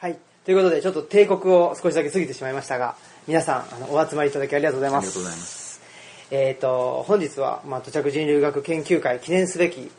[0.00, 0.16] はい。
[0.46, 2.96] ということで、ちょっと帝国を少しだけ過ぎてしまいましたが、
[3.28, 5.04] 皆さん、あの、お集まりいただきありがとうございます。
[5.04, 5.82] ありがとうございます。
[6.30, 9.90] えっ、と、本日は、まあ、土着人類学研究会記念すべき、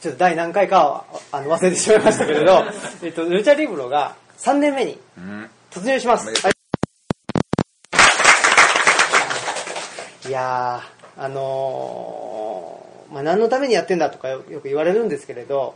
[0.00, 2.64] ちょっと第何回かは、あの、忘れてしまいましたけれど、
[3.04, 5.50] えっと、ルチャリブロが3年目にうん。
[5.70, 6.30] 突入します。
[6.30, 6.32] う
[10.26, 15.74] いやー、あのーまあ、何のためにやってんだとかよよく言われるんですけれど、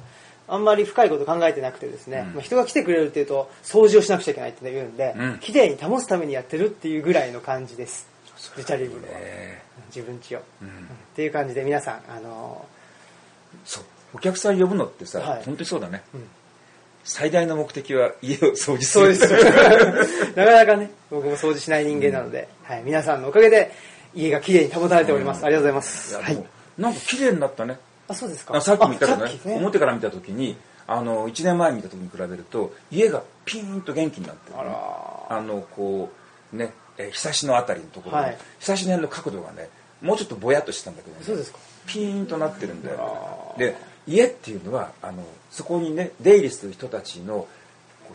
[0.49, 8.09] あんまり深いこと考えてなくてですね、うんまあ、人が来てくれるっていうと、掃除をしなくちゃいけないって言うんで、うん綺麗に保つためにやってるっていうぐらいの感じです。
[8.57, 9.09] ルチャリブロは。
[9.15, 9.63] え
[9.95, 10.39] 自分ちを。
[10.39, 10.73] ーうんっ
[11.17, 12.65] ていう感じで皆さん、あの
[13.65, 13.85] そう。
[14.15, 15.99] お客さん呼ぶのってさ、はい本当にそうだね。
[15.99, 16.03] ん
[17.05, 19.15] 最大の目的は家を掃除ーする。
[19.17, 20.31] そうです。
[20.37, 23.73] なかなかね、僕も掃除しない人間なので、はい、皆さんのおかげで
[24.15, 25.41] 家が綺麗に保たれております。
[25.41, 26.15] うんありがとうございまいす。
[26.15, 26.45] や、はい。
[26.79, 27.79] なんか綺麗になったね。
[28.09, 28.57] あ、そうですか。
[28.57, 29.33] あさっきも言ったけどね。
[29.45, 29.57] ね。
[29.57, 30.57] 表から見た時に
[30.87, 34.65] あの1年前に見た時に比べると家がピーンと元気になってる、ね、
[35.29, 36.11] あのこ
[36.53, 38.39] うねえーひさしのあたりのところの、はい。
[38.59, 39.69] ひさしの辺の角度がね
[40.01, 41.25] もうちょっとぼやっとしてたんだけどね。
[41.25, 41.59] そうですか。
[41.87, 47.47] ピーンとなってるんだよあで家っていうのはあのそこにね出入りする人たちの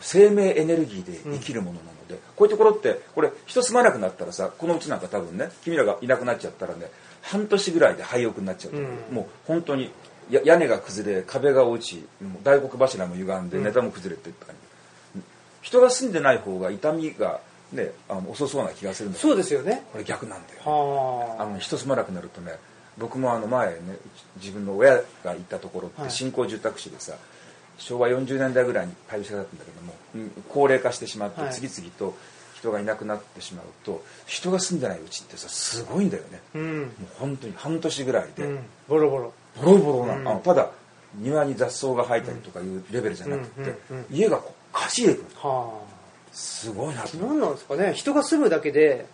[0.00, 6.86] 生命エネルギーで生きるものなので、こういうところってこれ人住まなくなったらさこのうちなんか多分ね君らがいなくなっちゃったらね
[7.22, 9.14] 半年ぐらいで廃屋になっちゃうう、うん。
[9.14, 9.90] もう本当に
[10.30, 12.04] や屋根が崩れ壁が落ち
[12.42, 13.64] 大黒柱も歪んでうん。
[13.64, 14.54] ネタも崩れてって感
[15.16, 15.22] じ、
[15.62, 17.40] 人が住んでない方が痛みが
[17.72, 19.84] ねあの遅そうな気がするそうですよね。
[19.92, 21.44] これ逆なんだよあ。
[21.46, 22.52] の人住まなくなるとね
[22.98, 23.80] 僕もあの前ね
[24.36, 26.08] 自分の親がいたところっはい。
[26.08, 27.14] て新興住宅地でさ、
[27.78, 31.52] 昭和40年代ぐらいに廃車だったんだけども、うん高齢化してしまってはい。
[31.52, 32.14] 次々と
[32.62, 36.58] 人がいなくなってしまうと人が住んでないうちってさすごいんだよねあ。
[36.58, 36.80] うん。
[36.80, 38.58] もう本当に半年ぐらいで、うん。
[38.88, 39.32] ボロボロ。
[39.60, 40.70] ボロボロな、うんあのただ
[41.16, 43.74] 庭に雑草が生えたりとかいうレベルじゃなくて、
[44.10, 45.78] 家がこうかしげくるは
[46.32, 47.92] すごいなと何なんですかね。
[47.92, 49.04] 人が住むだけで、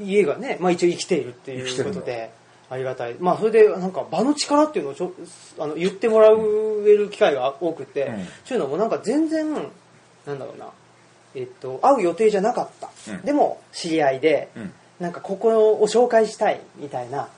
[0.00, 2.32] 家がね、まあ一応生きているっていうことで、
[2.70, 3.14] ありがたい。
[3.20, 5.12] まあそれで、なんか場の力っていうのをちょ
[5.60, 9.60] あの言ってもらえる機会が多くて、うんそういうのもなんか全然、な
[10.34, 10.66] んだろうな、
[11.34, 12.90] えっと、会う予定じゃなかった。
[13.10, 13.22] うん。
[13.22, 14.72] でも、知り合いで、うん。
[15.00, 17.28] なんかここを紹介したいみたいな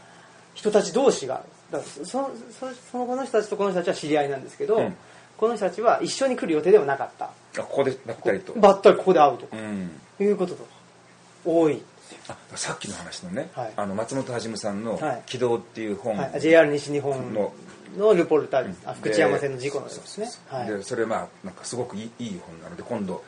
[0.55, 2.31] 人たち同士がだそそ
[2.61, 4.97] そそのこの人たちとこの人たちは知り合いなんですけど、うん。
[5.37, 7.27] この人たちは一緒に来る予定ではなかった。
[7.27, 7.31] あ
[7.63, 9.57] ここでばったりと、ばったりここで会うとか。
[9.57, 9.91] うん、
[10.21, 10.71] いうこととか
[11.45, 11.83] 多い、
[12.29, 13.73] あさっきの話のね、はい。
[13.77, 17.53] あの松本はじめさんのはい「軌道」っていう本、はい、JR 西日本の
[17.97, 20.27] のルポルタージュ、あで福知山線の事故のですね。
[20.27, 23.23] そでそれまあなんかすごくいいいい本なので今度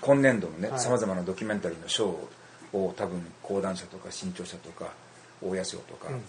[0.00, 0.80] 今年度のねはい。
[0.80, 2.08] さまざまなドキュメンタリーの賞
[2.72, 4.92] を多分講談社とか新潮社とか
[5.42, 6.22] 大谷賞とか、うん。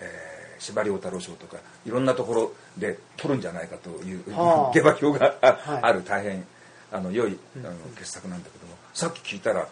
[0.00, 1.56] えー司馬遼太郎賞とか
[1.86, 4.74] いろんなところで取るんじゃないかという、はあ。
[4.74, 5.82] 下馬評があ,、はい。
[5.82, 6.44] ある大変
[6.90, 9.68] あの良いあの傑作なんだけどもさっき聞いたら、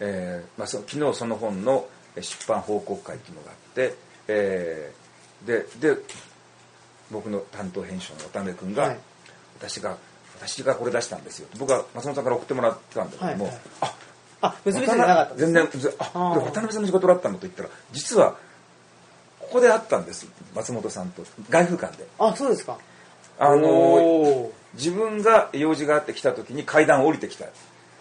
[0.00, 1.86] えーまあ、そ昨日その本の
[2.16, 3.94] 出版報告会っていうのがあって、
[4.26, 5.96] えーでで
[7.12, 8.98] 僕の担当編集の渡辺君が、はい。
[9.60, 9.96] 私が
[10.38, 11.48] 私がこれ出したんですよ。
[11.58, 13.60] 僕は松本さんから送ってもらってたんだけども、はいはい。
[13.80, 13.94] あ
[14.42, 18.36] あ結びついてなかったんです全然ずああ渡辺さんの仕事だったのと言ったら実は
[19.40, 22.06] ここで会ったんです松本さんと外風館で。
[22.18, 22.78] あそうですか。
[23.38, 27.46] あの自分が用事があって来た時に階段を降りてきた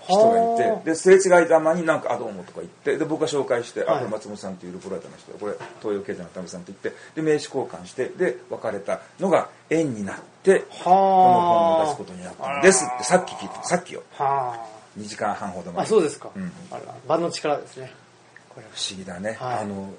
[0.07, 3.99] 人がいはあてですれ違いざまになんか「あどうも」とか言ってで僕が紹介して「あはい。
[3.99, 14.03] これ松本さんっていうルポライターの人これ東洋経済の渡辺さん」って言ってで名刺交換してで別れたのが縁になってこの本を出すことになったんですってさっき聞いてさっきよ。
[14.13, 14.65] は
[14.97, 15.83] 2時間半ほどあ前。
[15.83, 16.51] あそうですか、うん。
[16.71, 17.91] あら場の力ですね。
[18.49, 18.71] これは。
[18.73, 19.59] 不思議だね、はい。
[19.59, 19.89] あの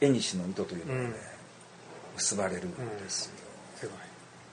[0.00, 1.14] 縁西の糸というのがね、うん。
[2.16, 2.76] 結ばれるんで
[3.08, 3.32] すよ、
[3.76, 3.98] すごい。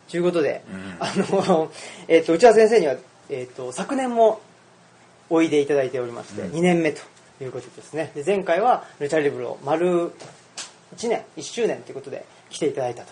[0.10, 0.96] ということで、うん。
[1.00, 1.72] あの、
[2.08, 2.96] えっ、と、内田先生には、
[3.30, 4.42] えっ、と、昨年も
[5.30, 7.02] おいでいただいておりまして、うん2年目と
[7.42, 8.12] いうことですね。
[8.16, 10.12] で前回は、ルチャリブロ丸
[10.96, 13.10] 1年、1周年ということで来ていただいたと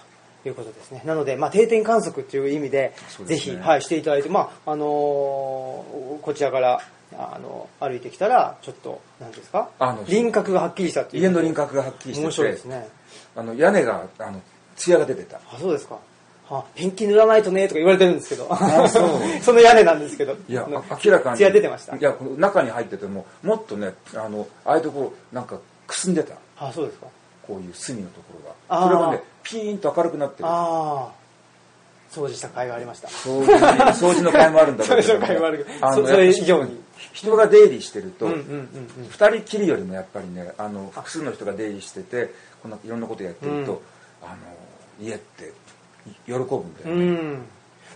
[0.47, 1.01] いうことですね。
[1.05, 2.93] なので、まあ、定点観測という意味で、
[3.27, 6.81] ねひ、はい、していただいて、まあ、あのーこちらから、
[7.18, 9.69] あの、歩いてきたら、ちょっと、何ですか？
[9.79, 11.23] あの輪郭がはっきりしたっていう。
[11.23, 12.88] 家の輪郭がはっきりしてて面白いですね。
[13.35, 14.41] あの屋根があの
[14.75, 15.97] 艶が出てたあ、そうですか。
[16.50, 18.47] はペンキ塗らないとねとか言われてるんですけど。
[18.50, 19.09] あそう
[19.42, 20.36] その屋根なんですけど。
[20.47, 22.01] いやあの明らかに艶出てましたい。
[22.01, 27.07] や中に入っててももっとねあのああいうところなんかくすんでたあ、そうですか。
[27.47, 31.25] こういう隅のところがそれがねピーンと明るくなってるああ。
[32.12, 33.07] 掃除した甲斐がありました。
[33.09, 36.80] 掃除掃除の会もあるんだけど掃除の甲斐もあるあのそそれ以上に
[37.12, 42.31] 人が出入りしてると、うんうんうん人きりよりもやっぱりねあの複数の人が出入りしてて
[42.62, 43.80] こんないろんなことやってると、うん
[44.24, 44.36] あの
[45.00, 45.53] 家って
[46.25, 47.42] 喜ぶんだよね、うん。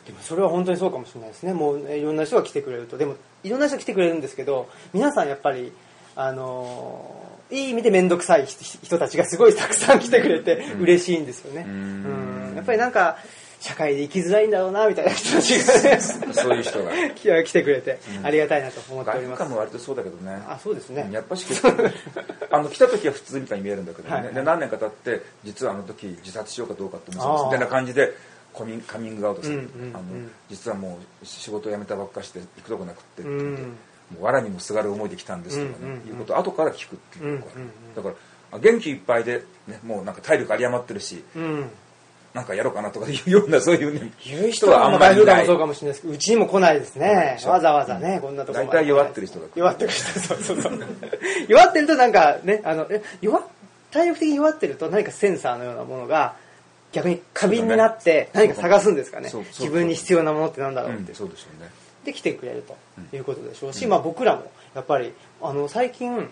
[0.06, 1.54] でもそれは本当にそうかもしれないですね。
[1.54, 2.98] もういろんな人が来てくれると。
[2.98, 5.72] でもいろんな人来てくれるんですけど皆さんやっぱり
[6.16, 12.50] あのーいい意味で面倒くさい人たちがすごいたくさん来てくれて嬉しいんですよね、うん。
[12.50, 12.56] うん。
[12.56, 13.18] やっぱりなんか
[13.60, 16.00] 社会で生きづらいんだろうなみたいな人たちがね。
[16.00, 16.92] そういう人が。
[17.16, 20.42] 来来てくれてありがたいなと思っております、外部感も割とそうだけどね。
[20.48, 21.10] あそうですね。
[21.12, 21.46] やっぱし
[22.52, 28.14] あの来た時は普通みたいに見えるんだけどね、はいで何年か経って実はあの時自殺しようかどうかって思ってみたいな感じで
[28.54, 29.96] コミンカミングアウトする、うんうんうん。
[29.96, 30.04] あの
[30.50, 33.78] 実はもう仕事を辞めたばっかして行くとこなくってってうん。
[34.12, 36.08] もう藁にもすがる思いで来たんですとかね、うんうんうん。
[36.08, 37.56] いうことを後から聞くっていうところ。
[37.56, 37.96] がうんうんうん。
[37.96, 38.16] だから
[38.52, 41.70] あ元気いっぱいで、ね、もうなんか体力有り余ってるしうん
[42.34, 47.40] なんかやろうかなとかいうようなそういうね言う人はあんまりもそうかもしれないですけどうちにも来ないですね。
[47.46, 49.60] わざわざねこんなところ大体弱ってる人が来る。
[49.60, 50.80] 弱ってる人そうそうそう
[51.48, 53.44] 弱ってるとなんかねあのえ弱
[53.92, 56.36] 体力的に弱ってると何かセンサーのようなものが
[56.92, 59.32] 逆に過敏になって何か探すんですかね。
[59.34, 60.94] 自分に必要なものってなんだろう。
[60.94, 61.70] ってうん、そうでしょうね。
[62.06, 66.30] で来てくれるということでしょうし、まあ、僕らもやっぱりあの最近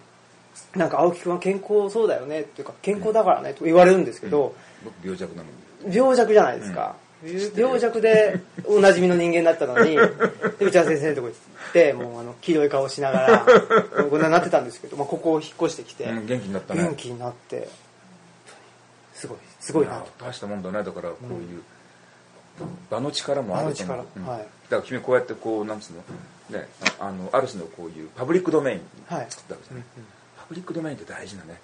[0.75, 5.55] なんか青木君は健康そうだよねっていうか健康だからねと言われるんですけど、僕病弱なのに
[5.85, 6.95] 病弱じゃないですか、
[7.55, 9.95] 病弱でおなじみの人間だったのに
[10.59, 13.45] で内田先生のとこ行ってもうあの黄色い顔しながら
[14.09, 16.83] こんなになってたんですけど、まあ、ここを引っ越してきて、うん元気になったね。
[16.83, 17.67] 元気になって
[19.13, 20.83] すごいすごいな大したもんだね。
[20.83, 21.61] だからこういう
[22.89, 24.27] 場の力もある場の力うん。
[24.27, 24.39] はい。
[24.39, 26.67] だから君こうやってこうなんつうのね
[26.99, 29.83] ああのある種のこういうパブリックドメインはい作ったわけじゃない、
[30.37, 31.59] パブリックドメインって大事だね、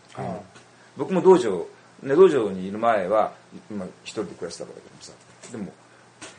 [0.98, 1.66] 僕も道場
[2.04, 3.34] ね道場にいる前は
[3.72, 5.14] 今一人で暮らしてたわけだけどさ。
[5.52, 5.72] でも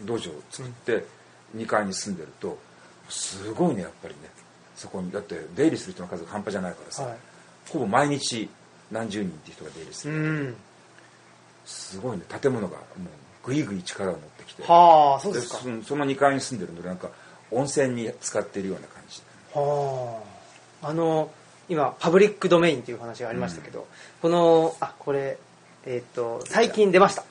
[0.02, 1.04] 道場を作って
[1.56, 2.58] 2階に住んでると
[3.08, 4.20] すごいねやっぱりね。
[4.76, 7.16] そこにだって出入りする人の数が半端じゃないからさ、はい。
[7.70, 8.48] ほぼ毎日
[8.90, 10.18] 何十人っていう人が出入りすうる、
[10.50, 10.56] ん。
[11.64, 12.24] すごいね。
[12.40, 12.82] 建物がも
[13.44, 14.62] うぐいぐい力を持ってきて。
[14.64, 15.58] はあそうですか。
[15.58, 17.08] そその2階に住んでるのでなんか
[17.50, 19.22] 温泉に使っているような感じ。
[19.54, 20.20] は
[20.82, 20.88] あ。
[20.88, 21.30] あの
[21.68, 23.86] 今パブリックドメインという話がありましたけど、
[24.20, 25.38] このあこれ
[25.86, 27.24] えっ、と最近出ました、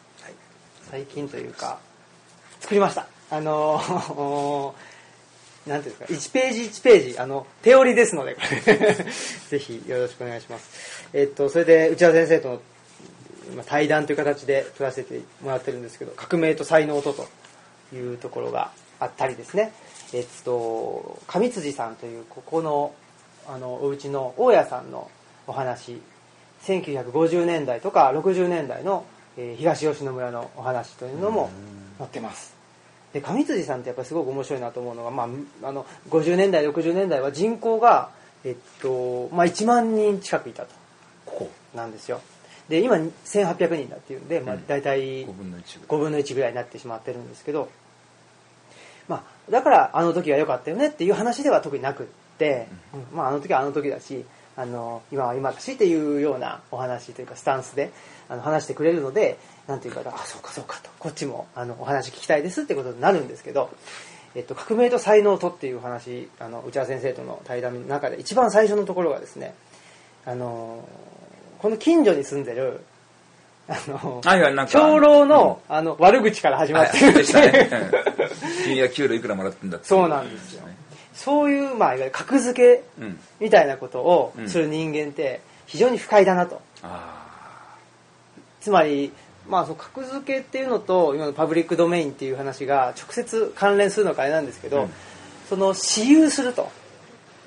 [0.89, 1.79] 最近というか
[2.59, 3.07] 作りました。
[3.29, 3.81] あの
[5.65, 8.35] なんていうんですか1ページ1ページあの手織りですので
[9.49, 11.07] ぜひよろしくお願いします。
[11.13, 12.61] えっ、とそれで内田先生との
[13.55, 17.27] まあ対談という形で撮らせてもらってるんですけど革命と才能とと
[17.95, 19.73] いうところがあったりですね。
[20.13, 22.93] えっと上辻さんというここの
[23.47, 25.09] あのお家の大家さんの
[25.47, 25.99] お話
[26.63, 29.05] 1950年代とか60年代の、
[29.37, 31.49] えー東吉野村のお話というのも
[31.97, 32.53] 載ってます。
[33.13, 35.23] で上辻さんってやっぱりすごく面白いなと思うのが、ま
[35.63, 38.09] あ、あの50年代60年代は人口が、
[38.43, 40.69] えっとまあ、1万人近くいたと。
[41.25, 41.51] ここ。
[41.75, 42.21] なんですよ。
[42.69, 47.69] で今1800人だっていうんで、まあ、大体5分の1 5分の1ぐらいになってしまってるんですけど、
[49.07, 52.05] まあ、だからあの時は良かったよねっていう話では特になくっ
[52.37, 53.17] て、うん。
[53.17, 57.91] まあ、あの時はあの時だしあの今は今だしっていうようなお話というかスタンスで
[58.29, 63.71] あの話してくれるのでなんていうかあそうかそうかとこっちもあのお話聞きたいですってことになるんですけど、
[64.35, 69.55] えっと、革命と才能とっていう話あの内田先生との対談の中で一番最初のところがですね
[70.25, 70.87] あの
[71.59, 72.81] この近所に住んでる
[73.67, 74.21] あの
[74.67, 77.23] 長老の,、あの悪口から始まってるん。
[78.65, 80.67] 君は給料いくらもらってんだってそうなんですよ
[81.13, 83.19] そういう、まあ、いわゆる格付けうん。
[83.39, 84.49] みたいなことをうん。
[84.49, 86.61] する人間って非常に不快だなと。
[86.81, 87.77] あ
[88.61, 89.11] つまり、
[89.47, 94.89] まあ、その格付けっていうのと今のパブリックドメインっていう話が直接関連するのかあれなんですけど、うん。
[95.49, 96.71] その私有すると、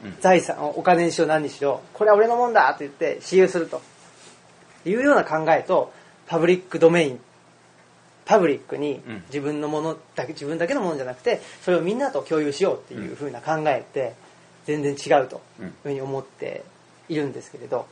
[0.04, 0.16] うん。
[0.20, 1.80] 財産お金にしろ何にしろ。
[1.92, 3.80] これは俺のもんだって言って私有すると。
[4.86, 5.92] いうような考えと
[6.26, 7.20] パブリックドメイン
[8.26, 9.22] パブリックにうん。
[9.28, 14.14] 自分のものだけ自分だけのものじゃなくてそれをみんなと共有しようっていうふうな考えって
[14.66, 16.64] 全然違うというふうに思って
[17.08, 17.86] いるんですけれど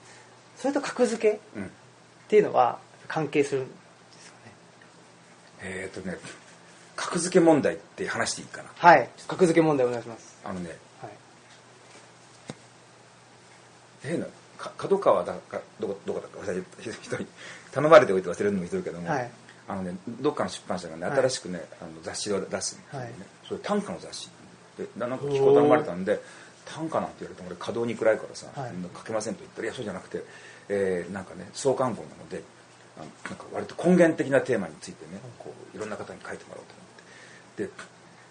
[0.56, 1.64] それと格付けうん。
[1.64, 1.68] っ
[2.28, 3.70] ていうのは関係するんで
[4.18, 4.52] すよね？
[5.62, 6.16] えっとね
[6.96, 8.70] 格付け問題って話していいかな？
[8.76, 9.08] はい。
[9.28, 10.38] 格付け問題お願いします。
[10.44, 11.10] あのねはい。
[14.02, 14.26] 変な
[14.58, 17.16] か角川だかどこどこだか忘れて人。
[17.18, 17.26] に
[17.72, 19.30] 頼まれておいて忘れるのもいるけども、はい
[19.68, 21.16] あのねどっかの出版社がねはい。
[21.18, 23.02] 新しくね、あの雑誌を出すんですよ
[23.48, 24.28] それ短歌の雑誌。
[24.78, 26.20] でななんか寄稿頼まれたんで
[26.66, 28.72] 短歌なんて言われても俺稼働に暗いからさ、はい。
[28.96, 30.24] 書けませんと言ったらいやそうじゃなくて、
[30.68, 32.42] えーなんかね創刊本なので
[32.96, 37.64] あのなんか割と根源的なテーマについてねこういろんな方に書いてもらおうと思って。
[37.64, 37.70] で、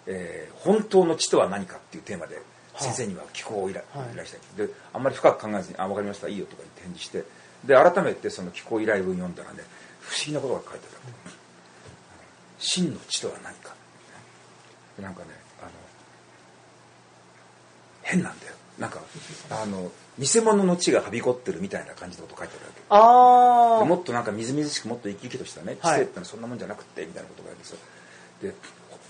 [0.06, 2.40] えー本当の知とは何かっていうテーマで
[2.76, 4.12] 先生には寄稿を依頼,、はい。
[4.12, 4.66] 依頼したい。
[4.66, 7.24] であんまり深く考えずに「あ分かりましたいいよ」とか言って返事して。
[7.64, 9.64] で改めてその寄稿依頼文読んだらね
[10.08, 11.34] 不思議なことが書いてある
[12.58, 13.74] 真の知とは何か。
[15.00, 15.28] なんかね
[15.60, 15.70] あの
[18.02, 18.52] 変なんだよ。
[18.78, 19.00] なんか
[19.50, 22.82] あの偽物の血がはびこってるみたいな感じのこと書いてあるわけ。
[23.82, 25.98] あもっとなんかみずみずしくもっと生き生きとしたね知はい。
[25.98, 27.78] 性ってのはそんなもんじゃなくてみたいなことがあるんですよ。
[28.42, 28.54] で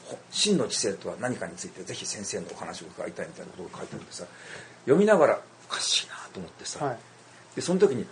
[0.06, 4.24] ほ真の知性とは何かについてぜひ先生のお話を伺いたいみたいなことが書いてあるんでさ
[4.84, 6.98] 読みながらおかしいなと思ってさ、はい。
[7.56, 8.06] でその時に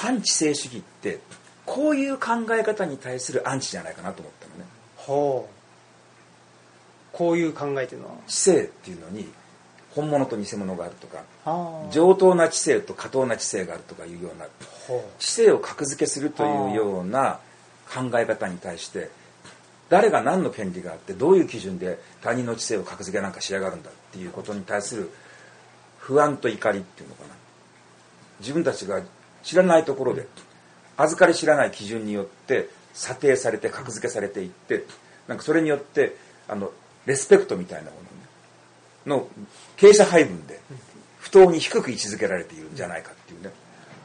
[0.00, 1.20] 反知性主義って
[1.66, 4.64] こういう考え方に対するアンチじゃないかなと思ったのね。
[4.96, 7.16] ほう。
[7.16, 8.08] こういう考えっていうの？
[8.08, 9.28] は知性っていうのに
[9.94, 11.24] 本物と偽物があるとか
[11.90, 14.46] 上等な知性と下等な知性があるとかいうような
[14.86, 17.40] ほ知性を格付けするというような
[17.92, 19.10] 考え方に対して
[19.90, 25.10] 誰が何の権利があってどういう基準で他人の知性を格付けなんかしやがるんだっていうことに対する
[25.98, 27.34] 不安と怒りっていうのかな。
[28.38, 29.02] 自分たちが
[29.42, 30.26] 知らないところで
[30.96, 34.84] 預かり知らない基準によって査定されて格付けされていって
[35.28, 36.16] なんかそれによって
[36.48, 36.72] あの
[37.06, 38.08] レスペクトみたいなものね
[39.06, 39.28] の
[39.76, 40.60] 傾斜配分で
[41.18, 43.50] 不当に低く位置づけられているんじゃないかっていうね。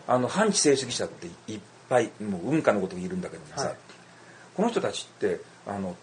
[0.08, 3.76] あの反知性主義者っていっぱいもう運家のことを言えるんだけどもさ、はい。
[4.56, 5.96] この人たちってあの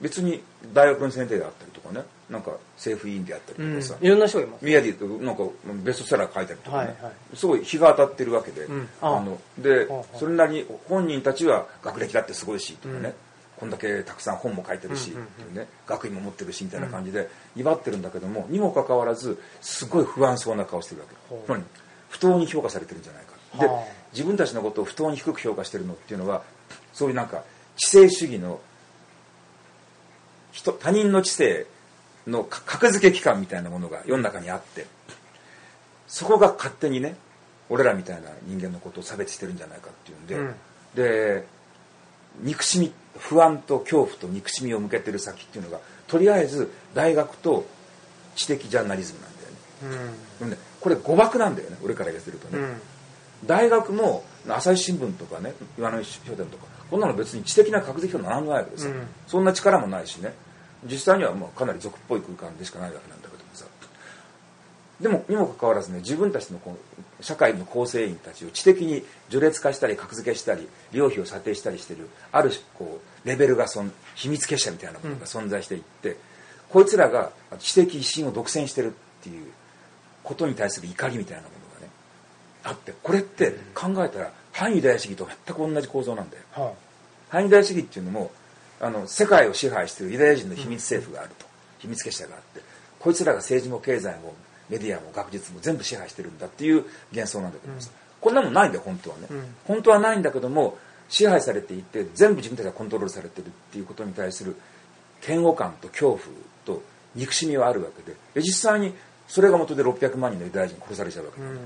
[0.00, 0.42] 別に
[0.74, 4.64] 大学の先生であったりとかねなんか政府委員であったう、うん、りとかさ、いろんな人がいます。
[4.64, 5.42] 宮城となんか
[5.84, 7.36] ベストセラー書いたりとかね、はいはい。
[7.36, 8.88] すごい日が当たってるわけで、うん。
[9.02, 13.14] ああのでそれなりに本人たちは学歴だってすごいしとかね、うん。
[13.58, 21.14] こんだけたくさん本も書いてるし、うんうんね、学位も持ってるしみたいな感じで威張ってるんだけどもにもかかわらずすごい不安そうな顔してるわけ。
[21.28, 21.46] ほう。
[21.46, 21.62] つまり
[22.08, 23.32] 不当に評価されてるんじゃないか。
[23.58, 23.84] ではあ。
[24.12, 26.42] 自分たちのことを不当に低く評価してるのっていうのは
[26.92, 27.44] そういうなんか
[27.76, 28.60] 知性主義の
[30.52, 31.66] 人他人の知性
[32.26, 34.86] のか格付け機関みたいなものが世の中にあって
[36.06, 37.16] そこが勝手にね
[37.68, 40.54] 俺らみたいな人間のことを差別してるんじゃないかっていうんで、うん。
[40.94, 41.46] で
[42.42, 47.66] 憎しみ不安と恐怖と憎しみを向けてる先っていうのがとりあえず大学と
[48.34, 50.14] 知的ジャーナリズムなんだよね。
[50.42, 50.50] うん。
[50.50, 52.80] ねこれ誤爆なんだよね俺から言わせるとね、うん。
[53.46, 59.06] 大学も朝日新聞とかね岩波書店とかこんなの別に知的な格付けと何もないわけですよ、うん。
[59.26, 60.34] そんな力もないしね
[60.84, 63.64] 実際にはまあかなり俗っぽい空間でしかないわけなんだけどもさ。
[65.00, 76.16] でもにもかかわらずね自分たちのこう社会の構成員たちを知的に序列化したり格付けしたり量費を査定したりしてるある種こうレベルがそん秘密結社みたいなものが存在していって、
[76.68, 78.90] こいつらが知的一心を独占してるっ
[79.22, 79.46] ていう
[80.22, 81.90] ことに対する怒りみたいなものがね
[82.64, 86.42] あってこれって考えたら反ユダヤ主義と全く同じ構造なんだよ。
[86.52, 86.72] は
[87.28, 88.30] 反ユダヤ主義っていうのも
[88.80, 91.46] あの世界を支配しているユダヤ人の秘密政府があると、
[91.78, 92.60] 秘密結社があって。
[92.98, 94.34] こいつらが政治も経済も
[94.68, 99.54] メディアも学術も全部支配してるんだっていう幻想なんだけどもさ、こんなもんないんだよ本当はね、うん。
[99.66, 100.76] 本当はないんだけども
[101.08, 104.54] 支配されていて全部自分たちがコントロールされてるっていうことに対する
[105.26, 106.20] 嫌悪感と恐怖
[106.64, 106.82] と
[107.14, 108.16] 憎しみはあるわけで。
[108.34, 108.94] で実際に
[109.26, 111.58] それが元で600万人のユダヤ人殺されちゃうわけだ,、うん。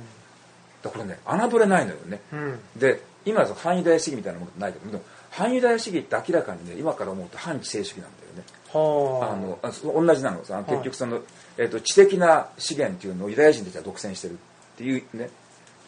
[0.82, 2.60] だからね侮れないのよね、うん。
[2.76, 5.02] で今はその反ユダヤ主義みたいなものないけどでも
[5.34, 8.44] 反ユダヤ主義って明らかにね今から思うと反知性主義なんだよね。
[8.72, 9.30] は
[9.62, 9.66] あ。
[9.66, 10.64] あの同じなのさはい。
[10.64, 11.20] 結局その、
[11.58, 14.36] えー、と知的な資源っていうのをユダヤ人たちは独占してるっ
[14.76, 15.30] ていうね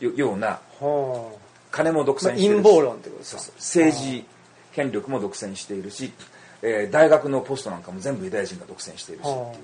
[0.01, 1.33] よようなは
[1.71, 3.43] 金も独あ、まあ、占してるし、陰謀論ってことですか。
[3.57, 4.25] 政治
[4.73, 6.13] 権力も独占しているし、
[6.63, 9.59] えー大学のポストなんかも全部ユダヤ人が独占しているしっていうね。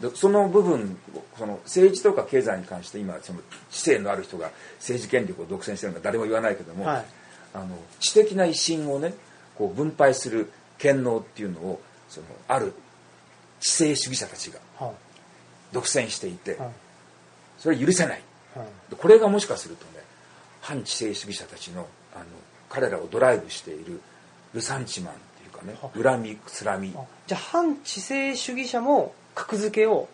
[0.00, 0.96] でその部分
[1.36, 3.40] その政治とか経済に関して今その
[3.70, 7.04] 知性のある人が政治権力を独占してるのは誰も言わないけども、はい
[7.56, 9.14] あの知的な威信をね
[9.56, 12.74] こう分配する権能っていうのをそのある
[13.60, 14.92] 知性主義者たちがは
[15.72, 16.58] 独占していて
[17.58, 18.22] それは許せない。
[18.96, 20.04] これがもしかするとね
[20.60, 22.24] 反知性主義者たちのあの
[22.68, 24.00] 彼らをドライブしている
[24.52, 26.92] ルサンチマンっていうかねは恨みつらみ。
[26.94, 30.08] あじゃあ反知性主義者も格付けを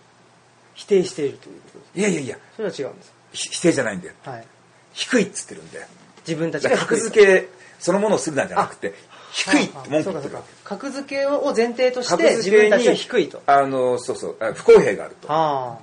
[0.74, 2.38] 否定しているということですいやいやいや。
[2.56, 4.14] それは違うんですひ否定じゃないんだよ。
[4.24, 4.46] はい。
[4.92, 5.86] 低いっつってるんだよ
[6.26, 7.48] 自分たちが格付け
[7.78, 8.94] そのものをするなんじゃなくて
[9.32, 10.48] 低いって文句言ってるわけ。
[10.62, 13.42] 格付けを前提とし格て自分たちは低いと。
[13.46, 15.28] あのそうそうあ不公平があると。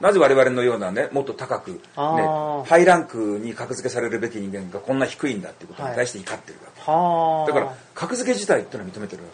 [0.02, 7.48] なぜ我々のようなねもっと高く、ね、ハイランクに格付けされるべき人間がこんな低いんだっていうことに対して怒ってるわけ、はあ。
[7.48, 9.30] だから格付け自体っていうのは認めてるわ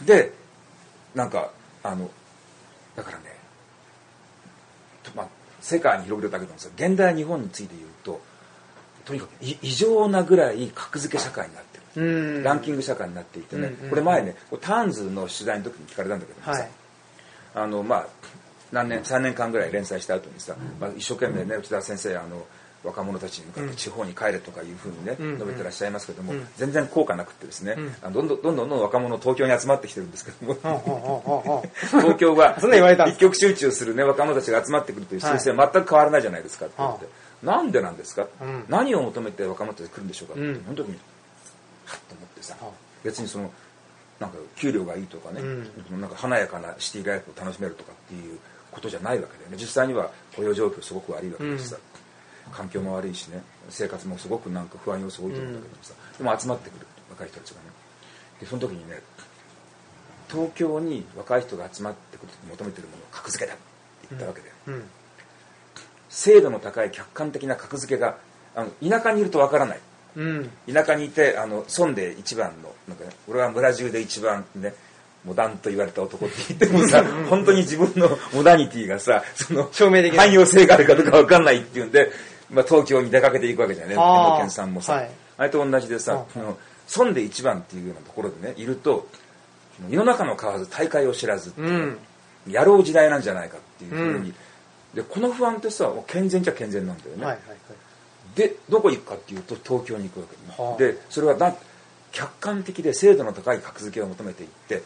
[0.00, 0.04] け。
[0.06, 0.32] で
[1.14, 1.50] なんか
[1.82, 2.10] あの
[2.96, 3.24] だからね、
[5.02, 5.26] とまあ、
[5.60, 8.20] 世界に広げるだけでもさ現代日本について言うと
[9.04, 12.42] とにかくい異常なぐらい格付け社会になってる、うん。
[12.42, 16.70] ランキング社会になっていてね、これ前ねターンズの取材の時に聞かれたんだけどもさ、はい
[17.54, 18.06] あのまあ
[18.72, 22.46] 何年3年間ぐらい連載した後にさ、まあ、一生懸命ね内田先生あの
[22.84, 26.48] 若者たちに向かって地方に帰れとかいうふうにね、うん述べてらっしゃいますけども、うん。
[26.56, 30.54] 全然効果なくってですね、どんどんどんどんどん若者東京に集まってきてるんですけども、
[31.90, 32.56] 東京は
[33.08, 37.06] 一極集中するね若者たちが集まってくるという習性は全く変わらないじゃないですかって言って、
[37.42, 38.64] なんでなんですか、うん。
[38.68, 40.34] 何を求めて若者たち来るんでしょうか？
[40.34, 40.62] って、うん。
[40.64, 40.98] その時に
[41.84, 42.72] はっと思ってさ、はあ。
[43.04, 43.50] 別にその
[44.20, 46.00] なんか給料がいいとかね、うん。
[46.00, 48.38] なんか華やかなシティライフを楽しめるとかっていう
[48.70, 49.56] ことじゃないわけでね。
[49.60, 51.76] 実際には雇用状況すごく悪いわけですさ、
[52.52, 53.42] 環境も悪いしね。
[53.68, 57.66] 生活もすごくなんか不安要素多いと思うんだけどさ、でも集まってくる若い人たちがね。
[58.40, 59.00] でその時にね
[60.30, 63.62] 東京に若い人が集まってくると求めてるものを格付けだって
[64.10, 64.84] 言ったわけで、うん
[66.12, 68.18] 精度の高い客観的な格付けが
[68.54, 69.80] あの田舎にいるとわからない。
[70.16, 70.50] うん。
[70.70, 74.74] 田舎にいてあの村で一番のなんか、ね、俺は村中で一番ね
[75.24, 82.10] モダンと言われた男って言ってもさ本当に自分のモダニティがさその証明でき汎用性があるかどうか分かんないっていうんで、
[82.50, 84.34] まあ、東京に出かけていくわけじゃんねあー。
[84.34, 85.10] 榎健さんもさ、はい。
[85.38, 86.42] あれと同じでさ、うん。
[86.86, 89.08] その村で一番っていうようなところでねいると
[89.88, 91.68] 世の中の買わず大会を知らずっていう
[92.46, 92.52] うん。
[92.52, 94.34] やろう時代なんじゃないかっていうふうに、うん
[94.94, 97.58] でこの不安ってさ健全じゃ健全なんだよね、はいはいはい。
[98.36, 100.78] でどこ行くかっていうと東京に行くわけね、はあ。
[100.78, 101.54] でそれはな
[102.12, 104.82] 客観的で精度の高い格付けを求めていって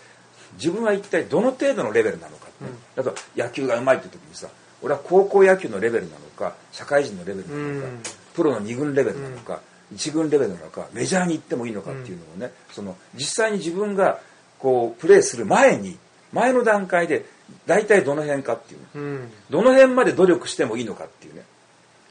[0.54, 4.48] 自分は一体どの程度のレベルなのかって、ねあと野球がうまいって時にさ
[4.82, 8.02] 俺は高校野球のレベルなのか社会人のレベルなのか、うん。
[8.34, 9.60] プロの2軍レベルなのか、
[9.94, 14.20] 1軍レベルなのかメジャーに行ってもいいのかっていうのをね、その実際に自分が
[14.58, 15.98] こうプレーする前に
[16.32, 17.24] 前の段階で
[17.66, 18.86] 大体どの辺かっていうね。
[18.94, 19.32] うん。
[19.50, 21.44] どの辺まで努力してもいいのかっていうね。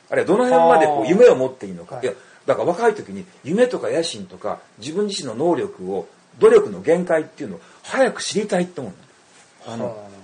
[0.10, 2.06] あるいはどの辺までこう夢を持っていいのか、はい。
[2.06, 2.13] い、や
[2.46, 6.08] だから若い時に夢とか野心とか自分自身の能力を
[6.39, 9.74] 努力の限界っていうのを早く知りたいって思うの。
[9.74, 10.15] あの、は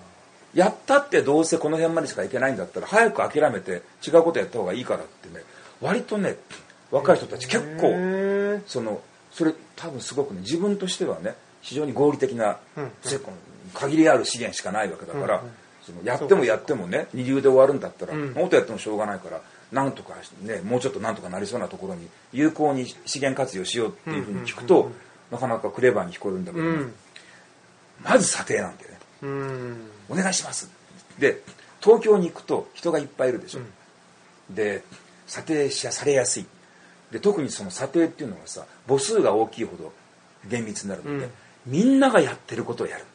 [0.53, 5.43] やったってどうせこの辺までしかいけないんだったら早く諦めて違うことやった方がいいからってね
[5.79, 6.35] 割とね
[6.91, 9.01] 若い人たち結構その
[9.31, 12.83] それ多分すごくね自分としてはね非常に合理的な、うん。
[12.83, 13.17] うんせ
[13.73, 15.51] 限りある資源しかないわけだから、うんうん。
[15.83, 18.33] そのやってもやってもね二流で終わるんだったら、うん。
[18.33, 24.95] もっとやってもしょうがないからなんとかねもうちょっとなんとかなりそうなところに有効に資源活用しようっていうふうに聞くと、うんうんうん
[25.31, 26.93] なかなかクレバーに聞こえるんだけど、ねうん。
[28.03, 28.97] まず査定なんだよね。
[29.21, 29.77] うん。
[30.09, 30.69] お願いします。
[31.19, 31.41] で
[31.79, 33.61] 東京に行くと人がいっぱいいるでしょ、
[34.49, 34.83] で
[35.27, 36.45] 査定しされやすい。
[37.11, 39.93] で特にその査定っていうのはさ母数が大きいほど
[40.49, 41.31] 厳密になるので、うん。
[41.67, 43.05] みんながやってることをやる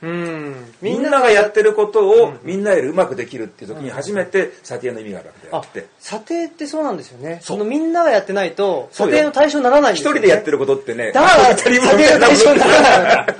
[0.00, 0.74] うん。
[0.80, 5.86] みんながやってることをみんなよりうまくできるっていう時に初めて査定の意味があるわけでああって。
[5.98, 7.40] 査定ってそうなんですよね。
[7.42, 13.36] そのみんながやってないと査定の対象にならないんですよ、ね、一人でやってることってねだから査定の対象にならない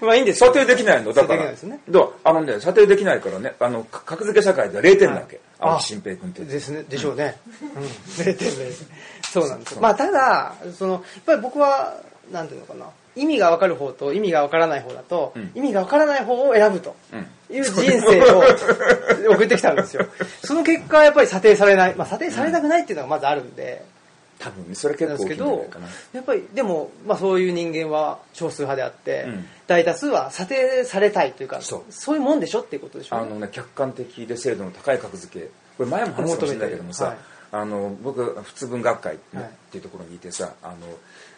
[0.00, 1.50] まあいいんです査定できないのだから。
[1.50, 1.80] ですね。
[2.24, 5.72] あのね査定できないからねあのか格付け社会では0点なわけ、はい。
[5.72, 6.44] 青木新平君って。
[6.44, 6.84] ですね。
[6.84, 7.38] でしょうね、
[7.76, 7.82] うん、
[8.22, 8.86] 0点です。
[9.22, 9.80] そうなんですよ。
[9.80, 15.50] まあただそのやっぱり僕はなんていうのかな意味が分かる方と意味が分からない方だと、うん。
[15.54, 17.26] 意味が分からない方を選ぶとうん。
[17.54, 18.42] いう人生を
[19.34, 20.06] 送ってきたんですよ。
[20.44, 23.84] その結果やっぱり査定されない、まあ、査定されたくないっていうのがまずあるんで、
[24.40, 25.86] 多分ねそれなん結構大きいんじゃないかな。
[26.12, 29.46] やっぱりでも、まあ、そういう人間は少数派であって、うん。
[29.68, 32.14] 大多数は査定されたいというかそう。
[32.16, 33.16] いうもんでしょっていうことでしょ？
[33.16, 35.46] うねあのね客観的で精度の高い格付け
[35.78, 37.16] これ前も話したかもしれないけどもさ、はい。
[37.52, 39.18] あの僕普通文学会、っ
[39.70, 40.74] ていうところにいてさあの、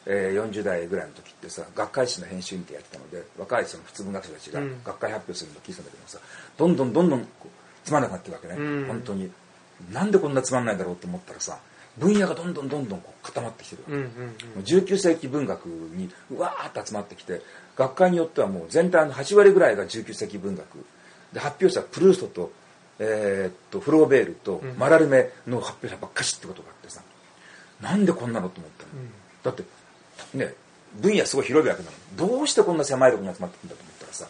[0.07, 4.81] えー40代ぐらいの時ってさ学会誌の編集員ってやってたので若いその普通文学者たちがうん。
[4.85, 6.19] 学会発表するのを聞いてたんだけどさ
[6.57, 7.29] どんどんどんどん
[7.85, 8.87] つまんなくなってるわけね、うん。
[8.87, 9.31] 本当に。
[9.93, 11.59] なんでこんなつまんないんだろうと思ったらさ
[11.99, 13.95] 分野がどんどんどんどん固まってきてるわけ。
[13.95, 17.43] うんうんもう19世紀文学にうわーっと集まってきて
[17.77, 20.65] 学会によってはもう全体の8割ぐらいが19世紀文学。
[21.33, 22.53] で発表者はプルーストと,、
[23.01, 24.77] えーっとフローベールとうん。
[24.79, 27.03] マラルメの発表者ばっかしってことがあってさ
[27.81, 29.11] なんでこんなのと思ったの、うん。
[29.43, 29.63] だって
[30.35, 30.55] ね
[31.01, 34.27] 分野すごい広いわけなのどうしてこんな狭いところに集まってくるんだと思ったらさ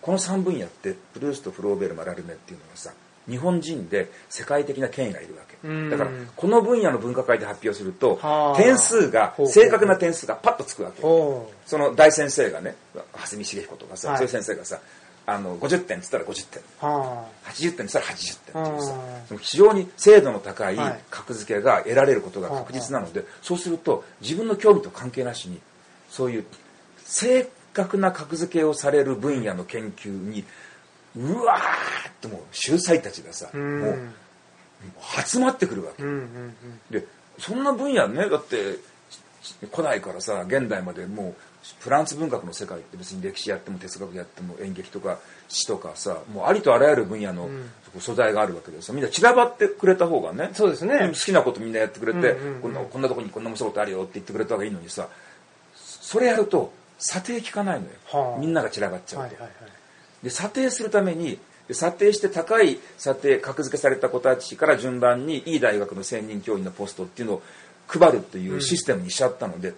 [0.00, 2.92] この3分野ってプルーストフローベールマラルメっていうのはさ
[3.28, 5.56] 日本人で世界的な権威がいるわけ。
[5.66, 5.90] うん。
[5.90, 8.56] だからこの分野の分科会で発表するとはあ。
[8.56, 11.00] 点数が正確な点数がパッとつくわけ。
[11.00, 12.76] その大先生がね
[13.14, 14.16] 蓮見茂彦とかさ、はい。
[14.18, 14.78] そういう先生がさ
[15.26, 16.62] あの50点っつったら50点。
[16.80, 18.94] は80点っつったら80点っていうさ
[19.40, 21.00] 非常に精度の高いはい。
[21.10, 25.60] 格付けが得られることが確実なので、そうすると自分の興味と関係なしに
[26.10, 26.44] そういう
[26.98, 30.44] 正確な格付けをされる分野の研究に
[31.16, 33.80] うわーってもう秀才たちがさ、うん。
[33.80, 33.96] もう
[35.26, 36.02] 集まってくるわけ。
[36.02, 36.54] うんうんうん。
[36.90, 37.06] で
[37.38, 38.78] そんな分野ねだって
[39.72, 41.34] 古代からさ現代までもう
[41.80, 47.48] フランス文学の世界って別に歴史やっても哲学やっても演劇とか詩とかさもうありとあらゆる分野の
[47.98, 48.94] 素材があるわけですよ。
[48.94, 51.08] みんな散らばってくれた方がねそうですね。
[51.08, 52.60] 好きなことみんなやってくれて、うんうんうん。
[52.60, 55.08] こんなこんなとこにこんな面白いことあるよって言ってくれた方がいいのにさ
[55.74, 58.38] それやると査定効かないのよ、はあ。
[58.38, 59.50] みんなが散らばっちゃうと、はいはいはい。
[60.22, 67.42] で査定するためにで査定して高い査定格付けされた子たちから順番にいい大学の専任教員のポストっていうのを
[67.86, 69.72] 配るっていうシステムにしちゃったので、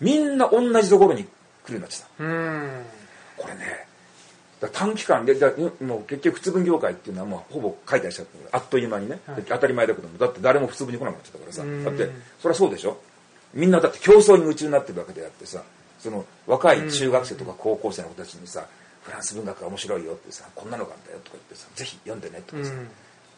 [0.00, 1.30] みんな同じところに来るよ
[1.68, 2.06] うになってた。
[2.18, 2.82] うん。
[3.36, 3.86] これね
[4.72, 9.42] 短期間でだもう結局普通文業界っていうのはもうほぼ解体しちゃったからあっという間にね、はい。
[9.42, 10.18] 当たり前だけども。
[10.18, 11.62] だって誰も普通文に来なくなっちゃったからさ。
[11.62, 11.84] うん。
[11.84, 12.98] だってそりゃそうでしょ。
[13.54, 15.62] みんなだって競争に夢中になってるわけであってさ
[15.98, 18.66] その若い中学生とか高校生の子たちにさ
[19.02, 22.88] フランス文学が面白いよってさこんなのがあんだよとか言ってさぜひ読んでねとかさ、うん。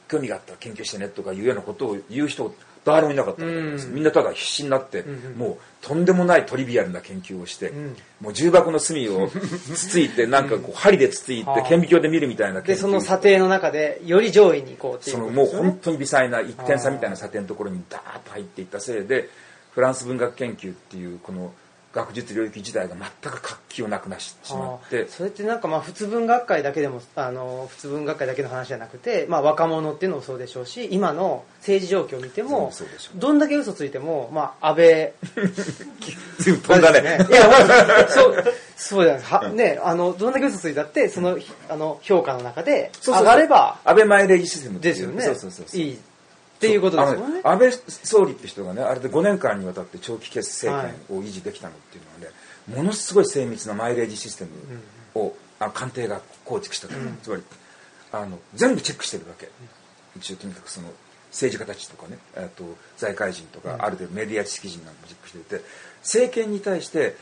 [0.09, 2.53] 興味があったら研究してねとかいうようなことを言う人
[2.92, 3.94] 誰もいなかったわけです、うん。
[3.94, 5.05] みんなただ必死になって、
[5.37, 7.96] もうとんでもないトリビアルな研究をして、ん。
[8.20, 9.29] もう重箱の隅を
[9.74, 11.62] つついてなんかこう針でつついてはあ。
[11.62, 19.29] 顕微鏡で見るみたいなでその査定の中でより上位に行こうっていうそのもう本当に微細な1点差みたいな査定のところにダーッと入っていったせいで
[19.72, 21.53] フランス文学研究っていうこの
[21.98, 25.06] 学術領域自体が全く活気をなくなしてしまって。
[25.08, 32.72] それってなんかまあ普通文学会だけでもあの普通文学会だけの話じゃなくて、まあ、若者っていうのもそうでしょうし今の政治状況を見ても
[33.16, 35.12] どんだけ嘘ついても、まあ、安倍。
[36.38, 37.18] 随分飛んだね。
[37.28, 38.44] いや、まあそう、
[38.76, 39.30] そうじゃないです。
[39.30, 39.38] か。
[39.38, 45.24] はね、あの、どんだけ嘘ついたって、その、あの、評価の中で、上がれば、安倍前礼儀システムですよね。
[45.24, 45.80] そうそうそうそう。
[45.80, 45.98] いい。
[46.59, 47.40] っていうことですね。
[47.44, 52.37] 安倍総理って人がねあれで5年間にわたって長期決政権を維持できたのっていうのはね、
[52.77, 54.44] ものすごい精密なマイレージシステ
[55.14, 57.42] ムを、あの官邸が構築したから、つまり
[58.11, 59.49] あの全部チェックしてるわけ、
[60.16, 60.88] 一応とにかくその
[61.31, 62.64] 政治家たちとかねあと
[62.97, 65.64] 財界人とか、ある程度メディア知識人なんかもチェックしていて
[66.03, 67.14] 政権に対して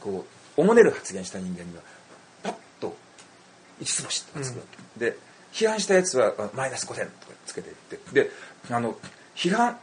[0.00, 0.24] こ
[0.56, 1.82] うおもねる発言した人間には
[2.42, 2.96] パッと
[3.80, 4.64] 一つ星とかつくわ
[4.98, 5.16] け、で
[5.52, 7.98] 批判したやつはあマイナス5点とかつけていって。
[8.12, 8.30] で
[8.70, 8.96] あの
[9.34, 9.78] 批判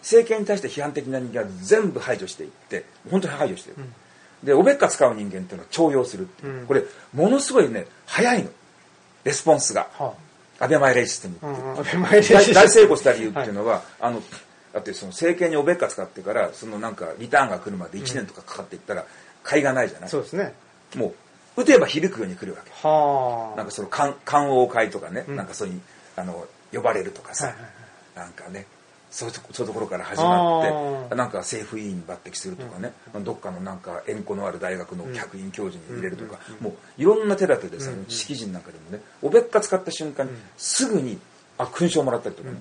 [0.00, 3.76] 政権に対して批判的な人間は全部排除していって本当に排除してる、
[4.42, 6.66] でおべっか使う人間っていうのは重用するっていう、うん。
[6.66, 6.82] これ
[7.14, 8.50] ものすごいね早いの。
[9.24, 9.88] レスポンスが。
[9.92, 10.14] は
[10.58, 11.78] 安倍前レイシステムっていう、あうん。
[11.78, 12.54] 安倍前レイシステム。
[12.54, 14.22] 大大成功した理由っていうのは、あの
[14.72, 19.04] だってその政権におべっか使ってからそのなんかリターンが来るまで1年とかかかっていったら
[19.42, 20.54] 買いがないじゃない、そうですね。
[20.96, 21.14] も
[21.56, 22.70] う打てば響くように来るわけ。
[22.72, 23.56] はあ。
[23.56, 25.36] なんかその官官王会とかね、ん。
[25.36, 25.80] なんかそういう
[26.16, 27.81] あの呼ばれるとかさ、はいはいはい
[28.14, 28.66] なんかね
[29.10, 41.18] そういうとこそういうところから始まってなんか政府委員に抜擢するとかね、どっかのなんか縁故のある大学の客員教授に入れるとか、もういろんな手立てでさ、知識人なんかでもねおべっか使った瞬間にすぐに
[41.58, 42.56] あ勲章もらったりとかね、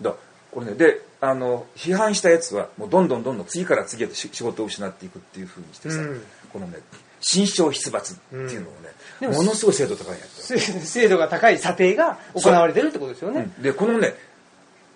[0.00, 0.14] だ
[0.52, 6.22] これねであの批判したやつはもうどんどんどんどん次から次へとし仕事を失っていくっていうふうにしてさ、うん。
[6.52, 6.78] このね
[7.20, 13.50] 新章出没っていうのをね、でもものすごい精度高いやつせ 精度が高い査定が行われてるってことですよね。
[13.58, 14.14] でこのね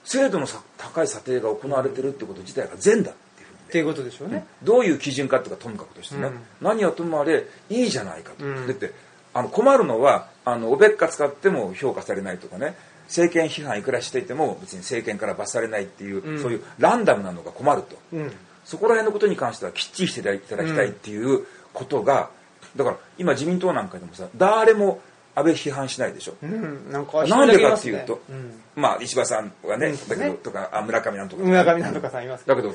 [0.04, 3.64] 精度のさ高い査定が行われてるってこと自体が善だっていうふうにね。
[3.68, 4.46] っていうことでしょうね。
[4.62, 6.40] どういう基準かっていうかともかくとしてね、うん。
[6.61, 8.66] 何はともあれいいじゃないかと、うん。
[8.66, 8.92] だって
[9.34, 12.74] あの困るのはあのおべっか使っても評価されないとかね。
[13.08, 16.42] 政権批判いくらしていても別に政権から罰されないっていう、うん。
[16.42, 18.32] そういうランダムなのが困ると、うん。
[18.64, 22.28] そこら辺のことに関してはきっちりしていただきたいっていうことが、
[22.76, 25.00] だから今自民党なんかでもさ誰も
[25.38, 26.90] 安倍批判しないでしょ、うん。
[26.90, 28.61] なんか、なんでかっていうと、うん。
[28.74, 29.96] まあ石破さんはね、うん。
[29.96, 30.31] だけどね。
[30.42, 31.42] とかあ村上なんとか。
[31.44, 32.57] 村上なんとかさんいますけど。
[32.57, 32.74] だけど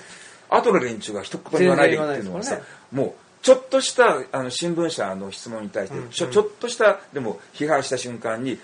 [0.49, 6.09] 後の連中が一言も言わないでっていうのはさ、全然もうちょっとしたあの新聞社の質問に対して、うん。
[6.09, 8.57] ちょちょっとしたでも批判した瞬間に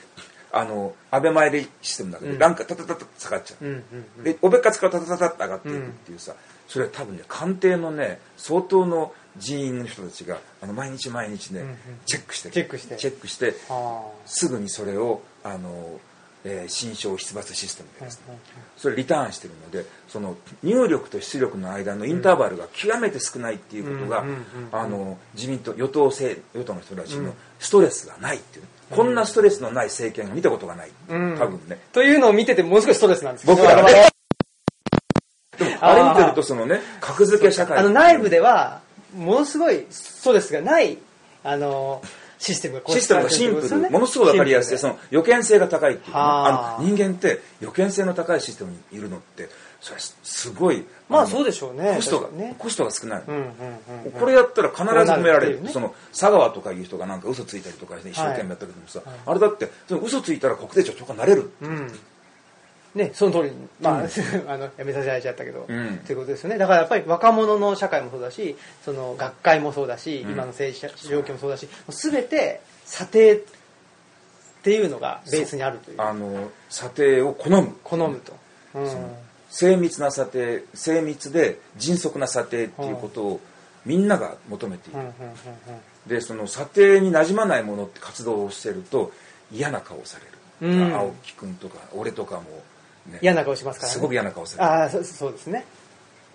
[0.52, 2.40] あの安倍前でシステムだけで、うん。
[2.40, 3.84] ランクがタタタタ下がっちゃう、うんうん
[4.20, 4.24] うん。
[4.24, 6.34] でおべっか使うとタタタタって上がっていくっていうさ、
[6.68, 12.96] それは多分ね官邸のね相当の人員の人たちがあの毎日毎日ね、チェックしてチェックして。
[12.98, 16.00] チェックしてはすぐにそれをあの、
[16.44, 18.38] えー新章出没システムですね、
[18.78, 24.24] それリターンしてるのでその入力と出力の間のインターバルが極めて少ないっていうことが、
[24.72, 31.38] あの自民党与党政与党の人たちのストレスがないっていう、こんなストレスのない政権を見たことがない、うん。
[31.38, 31.80] 多分ね。
[31.92, 33.56] というのを見ててものすごいストレスなんですよ。
[33.56, 34.10] 僕らは我々
[35.58, 38.82] でもあれ見てるとそのね格付け社会あの内部では
[39.15, 40.98] ものすごいストレスがない
[41.43, 42.02] あの
[42.39, 44.78] システムが構システムがシンプル、ものすごい分かりやすい。
[44.78, 46.15] そのの予見性が高いっていう。
[46.15, 46.78] あ。
[46.78, 49.50] あの人間って予見性の高いシステムにいるのって
[49.82, 51.95] それすごいのまあそうでしょうね。
[51.95, 53.24] コストが、コストが少ない、
[54.19, 55.67] これやったら必ず止められる。
[55.69, 62.00] その佐川とかいう人がなんか嘘ついたりとかして一生懸命やったけどもさ、あれだってその嘘ついたら国税庁長官なれるうん
[62.95, 64.04] ね、その通りに、まあ、
[64.52, 65.97] あの、やめさせられちゃったけど、うん。
[65.99, 66.58] ということですよね。
[66.58, 70.32] だからやっぱり若者の社会もそうだし、その学会もそうだし、うん。
[70.32, 73.41] 今の政治状況もそうだし、すべて査定っ
[74.63, 76.02] ていうのがベースにあるという。
[76.02, 77.75] あの査定を好む。
[77.84, 78.34] 好むと。
[78.73, 79.15] うん。
[79.49, 83.39] 精密な査定精密で迅速な査定っていうことを
[83.86, 84.99] みんなが求めている。
[84.99, 85.13] うんうんうん
[86.08, 89.12] でその査定に馴染まないものって活動をしてると
[89.52, 90.17] 嫌な顔をさ
[90.62, 90.95] れる、うん。
[90.95, 92.41] 青木君とか俺とかも、
[93.10, 93.93] ね、嫌な顔しますからね。
[93.93, 94.69] すごく嫌な顔される。
[94.69, 95.65] ああ、そそうですね。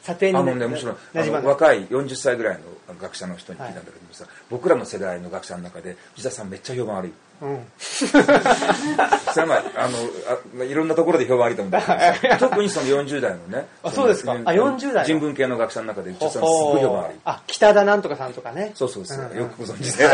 [0.05, 0.97] 査定にあのねむしろ。
[1.15, 2.59] 若い40歳ぐらい
[2.89, 7.13] の学者の人に聞いたんだけどさ、僕らの世代の学者の中で藤田さんめっちゃ評判悪い。
[7.41, 7.67] うん。
[7.79, 11.81] それはまああのあまあいろんなところで評判悪いと思うんだ
[12.21, 14.35] けどさ特にその40代のねあそうですか。
[14.35, 15.05] のあ40代の。
[15.05, 17.17] 人文系の学者の中で藤田さんすごい評判悪い。
[17.25, 18.73] あ、北田なんとかさんとかね。
[18.75, 19.39] そうそうそう、んん。
[19.39, 20.07] よくご存知で、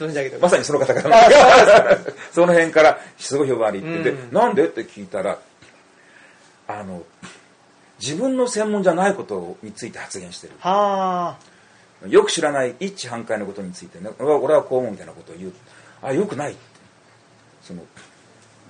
[0.00, 0.48] 存じ上げてま。
[0.48, 1.28] さにその方から
[2.32, 3.88] その辺からすごい評判悪いって。
[3.88, 4.32] 言って、うん。
[4.32, 4.64] なんで？
[4.64, 5.38] って聞いたら
[6.68, 7.02] あの
[8.00, 10.52] 自分の専門じゃないことについて発言してる。
[10.60, 11.36] は
[12.06, 14.10] よく知らない一致反対のことについてね。
[14.20, 15.52] 俺は俺はこう思うみたいなことを言う。
[16.02, 16.60] あよくないって。
[17.62, 17.82] その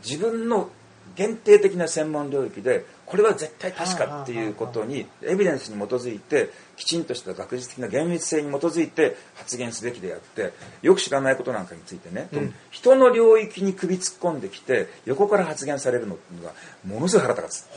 [0.02, 0.70] 自分の
[1.14, 12.54] 限定的な専門領域でこれは絶対確かっていうことにエビデンスに基づいてきちんとした学術的な厳密性に基づいて発言すべきであってよく知らないことなんかについてね、うん。
[12.70, 16.52] 人の領域に首突っ込んできて横から発言されるのが
[16.86, 17.68] ものすごい腹立つ。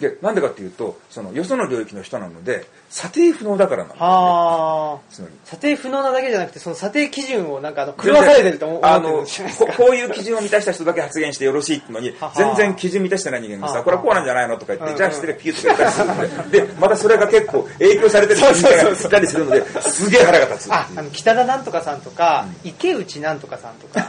[0.00, 3.98] でなんでかっていうとそのよその領域の人なので査定不能だからなんう。
[3.98, 9.24] だよね査定不能なだけじゃなくて、その査定基準をなんかあの狂わされてると思思あの
[9.58, 9.72] こか。
[9.76, 16.60] こういう基準を満たした人だけ発言してよろしいってのに全然基準満たしてない人間がさこれはこうなんじゃないのとか言っうんてじゃあ失礼ピューとか言ったりするので。
[16.66, 20.72] でまたそれが結構影響されてる人みたいなのがいたりするのですげえ腹が立つ。
[20.72, 24.00] あ、あの、北田なんとかさんとか、池内なんとかさんとか、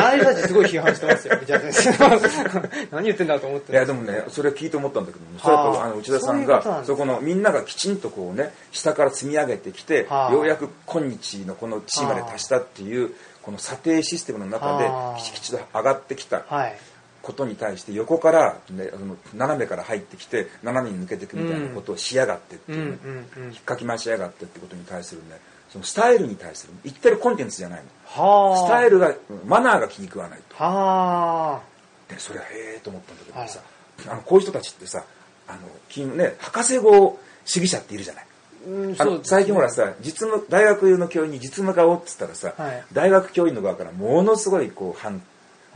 [0.00, 1.36] ああいう人たちすごい批判してますよ。
[2.90, 5.86] 何言ってんだと思っていやでもねそれ聞いて思ったんだけどもそれやっぱはあ。
[5.86, 10.32] あの内田さんがそこのみんながきちんとこうね下から積み上げてきてはあ。
[10.32, 15.18] ようやく今日のこの地位まで達したっていうこの査定システムの中ではあ。
[15.18, 16.76] きちきちと上がってきたはい。
[17.22, 23.44] ことに対して横から、ね、あの斜めから入ってきて斜めに抜けていくみたいなことをしやがってってうん、ういうね、ん、うん。
[23.46, 23.54] 引っ。
[23.62, 27.86] かき回しやがってってことに対するねそのスタイルに対する言ってるコンテンツじゃないの。
[28.06, 28.66] はあ。
[28.66, 29.12] スタイルが
[29.44, 30.54] マナーが気に食わないと。
[30.56, 31.60] は
[32.08, 33.60] でそれはへえと思ったんだけどさ、
[34.08, 35.04] あのこういう人たちってさ
[35.48, 38.24] あの金ね博士号主義者っているじゃない。
[38.24, 38.26] あ。
[38.68, 42.84] うん、あの最近ほらさ実務大学の教員に実務家をっつったらさ、はい。
[42.92, 45.22] 大学教員の側からものすごいこう反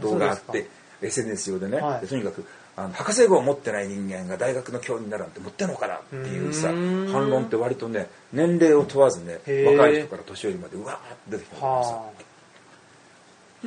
[0.00, 0.68] 動があって
[1.02, 2.00] SNS 上でね、はい。
[2.00, 2.44] でとにかく
[2.76, 12.10] あの博士号を持ってない人間が大学の教員になるなんて持ってんのかなっていうさ反論って割とね年齢を問わずね若い人から年寄りまでうわーって出てきたさは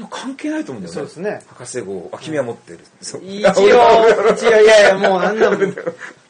[0.10, 0.96] 関係ないと思うんだよね。
[0.96, 1.44] そうですね。
[1.48, 2.10] 博士号。
[2.14, 3.22] あ君は持ってる、そう。
[3.22, 3.26] あ。
[3.26, 5.74] 一応、 一応、いやいや、もうなんなの、 ちょ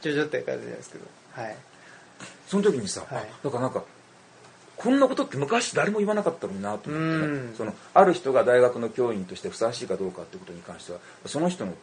[0.01, 1.05] ちょって感じですけど。
[1.31, 1.55] はい。
[2.47, 3.29] その時にさ、はい。
[3.43, 3.83] だからなんか
[4.83, 11.73] こんなことって昔誰も言わなかったのになと思ってそのある人が大学の教員としてふさわしいかどうかってことに関してはその人の、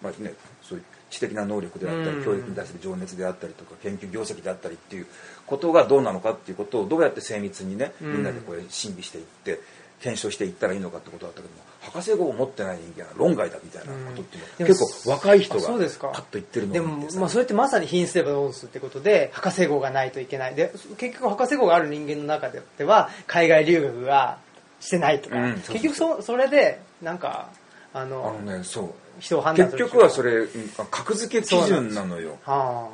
[0.00, 2.24] まあね、そういう知的な能力であったり、うん。
[2.24, 5.06] 教育に対する情熱であったりとか研究業績であったりっていう
[5.46, 8.12] ことがどうなのかっていうことをどうやって精密にねうん。
[8.12, 9.60] みんなでこれ審議していって
[10.00, 20.54] 検証していったらいいのかってことだったけども博士号を持ってない人間は論外だみたいなことっていうのは、うん結構若い人あがパッと言ってるのでもまあ、それってまさに品質レバノースってことで、博士号がないといけない。
[20.54, 24.38] で、結局博士号がある人間の中では、海外留学が
[24.80, 27.48] してないとか、うんそうそう結局そそれで、なんか、
[27.92, 28.90] ああの、のねそう。
[29.20, 32.38] 人を判断結する局はそれうん格付け基準なのよ。
[32.44, 32.88] は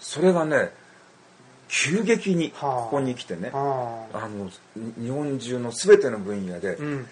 [0.00, 0.70] それがね
[1.68, 2.82] 急激にはあ。
[2.84, 3.50] ここに来てね。
[3.52, 7.06] あ、はあ、あのに日本中の全ての分野で、いうん。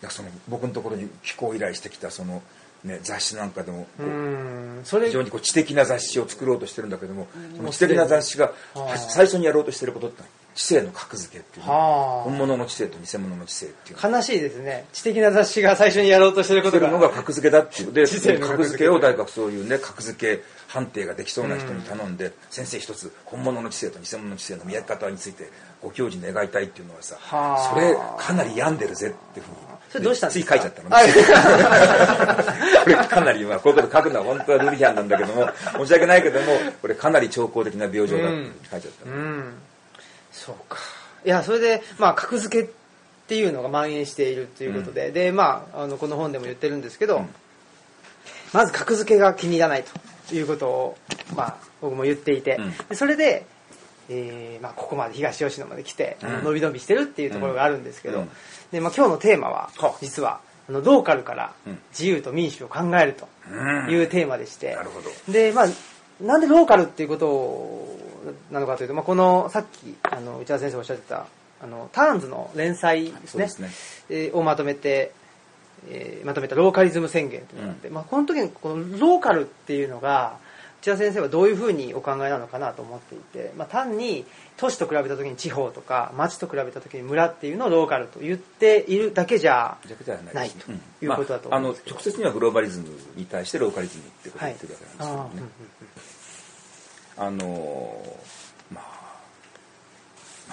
[0.00, 2.42] やその僕のところに寄稿依頼してきたその、
[2.84, 3.86] ね、雑誌なんかでも。
[4.84, 10.22] それ非常にこう知的な雑誌を作ろうとしてるんだけども、その知的な雑誌がはあは最初にやろうとしてることって
[10.54, 12.22] 知性の格付けっていうね、はあ。
[12.24, 14.86] 本物の知性と偽物の知性っていうの悲しいですね。
[14.92, 16.90] 知的な雑誌が最初にやろうとしてることが。
[16.90, 17.92] のが格付けだっていう。
[17.92, 18.84] で知性の格格付け。
[18.84, 25.50] 付けを大学そういうね格付け判定ができそうな人に頼んで、先生一つ本物の知性と偽物の知性の見分け方について
[25.82, 27.74] ご教授に願いたいっていうのはさはあ。
[27.74, 29.56] それかなり病んでるぜっていうふうに
[29.90, 30.54] それどうしたんですか？
[30.58, 36.46] つい書いちゃったの、は いこれかなりまあこういうこと書くのは本当はルリヒャンなんだけども申し訳ないけども
[36.82, 39.54] これかなり兆候的な病状だって書いちゃったの、うん。
[40.32, 40.78] そうか。
[41.24, 42.70] いや、それで、まあ、格付けっ
[43.26, 47.34] ていうのが蔓延しているということで、で、まあ、あの、この本でも言ってるんですけど、うん。
[48.52, 49.90] まず格付けが気に入らないと
[50.34, 50.98] いうことを、
[51.36, 52.72] まあ、僕も言っていて、うん。
[52.88, 53.46] でそれで、
[54.08, 56.44] えーまあ、ここまで東吉野まで来て、うん。
[56.44, 58.30] 伸び伸びしてるっていうところがあるんですけど、うん。
[58.72, 61.78] で、まあ、今日のテーマはは、実は、あのローカルからうん。
[61.90, 63.90] 自由と民主を考えるとうん。
[63.90, 65.10] いうテーマでして、なるほど。
[65.32, 65.66] で、まあ、
[66.20, 67.98] なんでローカルっていうことを
[68.50, 71.26] なのかというと、まあ、このさっきあの内田先生がおっしゃってた
[71.60, 73.44] あのターンズの連載ですね。
[73.44, 73.70] ですね。
[74.10, 75.12] えーをまとめて、
[75.88, 80.36] えーまとめたローカリズム宣言というのがあって、まあ、この時にこのローカルっていうのが
[80.80, 84.24] 内田先生はどういうふうにお考えなのかなと思っていて、まあ、単に
[84.56, 89.76] 都市と比べた時に地方とか町と比べた時に村っていうのをローカルと言っているだけじゃ
[90.32, 90.70] ないと
[91.04, 91.74] いうことだとまあ、あの思うん。
[91.74, 95.50] ですけど直接にはグローバリズムに対してローカリズムってことをはい言ってるわけあなんですけどね、
[97.16, 98.37] あのまあ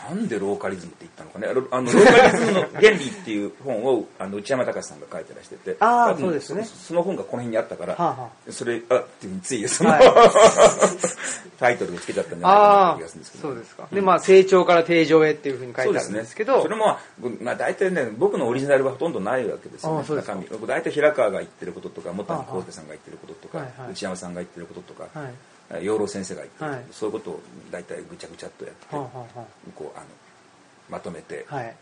[0.10, 1.48] なんでローカリズムって言ったのかね。
[1.54, 5.78] ロあのローカリズムの原理っていう本をあの内山隆さんが書いてらしてて。
[5.80, 6.64] あー多分そうですね。
[6.64, 10.00] そその本がこの辺にあったから、はあはそれあっていうについその、は
[11.60, 16.62] タイトルをつけちゃったんじゃないかな気がするんですけどそうですか、でまあ成長から定常へっていうふうに書いてあるんですけど。
[16.62, 16.98] それも、
[17.42, 20.06] まあ、大体ね僕のオリジナルはほとんどないわけですよね。
[20.08, 20.46] 中身。
[20.46, 23.92] 僕大体平川が言ってることとか本谷康介さんが言ってることとか、はいはい。
[23.92, 25.34] 内山さんが言ってることとか、はい
[25.82, 26.84] 養老先生が言ってはい。
[26.92, 27.40] そういうことを
[27.72, 30.06] 大体ぐちゃぐちゃっとやって、こうあの
[30.90, 31.76] まとめて、あはい。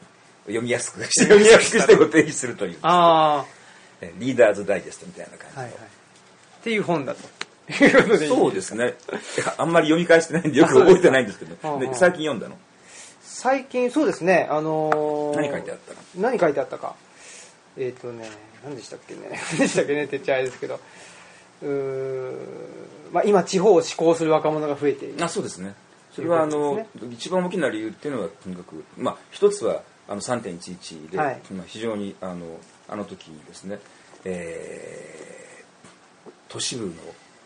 [0.46, 1.96] 読みやすくして読みやすくして。
[1.96, 2.78] ご提示するという。
[2.82, 3.46] あ
[4.02, 5.82] えリーダーズダイジェストみたいな感じの、あはいはい。
[5.82, 7.20] っていう本だと。
[8.28, 8.96] そうですね。
[9.58, 11.56] あんまり読み返してないんでよく覚えてないんですけど。
[11.94, 12.58] 最近読んだの？
[13.22, 14.48] 最近そうですね。
[14.50, 16.00] あのー何書いてあったの？
[16.18, 16.96] 何書いてあったか。
[17.78, 18.30] えっ、とね
[18.64, 19.22] 何でしたっけね。
[19.52, 20.80] 何でしたっけねって言っちゃあれですけど。
[21.62, 22.38] うー
[23.14, 25.24] まあ、今地方を志向する若者が増えている。
[25.24, 25.76] あそうですね。
[26.14, 31.42] それはあの、こと一番大きな理由っていうのはとにかく、まあ、一つはあの3.11で、はい。
[31.52, 32.46] まあ、非常にあの
[32.90, 33.80] あの時にですね、
[34.26, 35.34] えー
[36.50, 36.94] 都市部の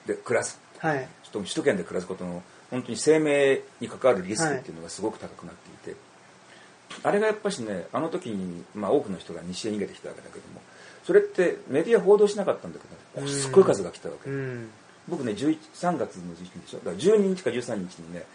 [0.05, 0.59] で暮らす。
[0.79, 1.07] はい。
[1.23, 5.99] 首都首都圏で暮らすことの本当に生命に関わるリスクっていうのがすごく高くなっていて、
[7.03, 10.61] あれがやっぱしねあの時に、まあ、多くの人が西へ逃げてきたわけだけども
[11.05, 12.79] それってメディア報道しなかったんだ
[13.15, 14.69] けどすっごい数が来たわけ、うん
[15.07, 16.77] 僕ね11 3月の11日でしょ？
[16.79, 18.25] だから12日か13日にね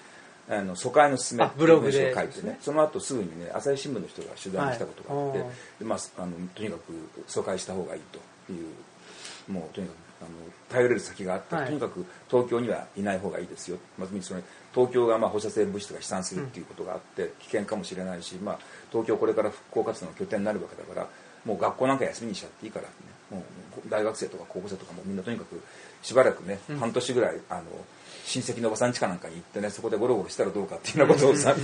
[0.49, 2.59] あの疎開の勧めあブログを書いてね。
[2.61, 6.83] その後すぐにね朝日新聞の人が取材に来たことがあって、はいでまあ、あのとにかく
[7.27, 8.01] 疎開した方がいい
[8.47, 10.31] というもうとにかくあの
[10.71, 11.57] 頼れる先があった。
[11.57, 11.71] ら、はい。
[11.71, 13.79] とにかく東京にはいない方がいいですよ。
[13.99, 14.43] まずその
[14.75, 18.59] 東京がまあ放射性物質が飛散するっていうことがあって、危険かもしれないし、まあ、
[18.91, 21.09] 東京これから復興活動の拠点になるわけだから
[21.45, 22.91] もう学校なんか休みにしちゃっていいから、ね、
[23.31, 23.45] も
[23.85, 25.61] う大学生とか高校生とかもみんなとにかく
[26.03, 27.63] しばらくね、半年ぐらいあの
[28.25, 31.55] 親戚のおばさん家かなんかに行ってねそこでゴロゴロしたらどうかっていうようなことをさ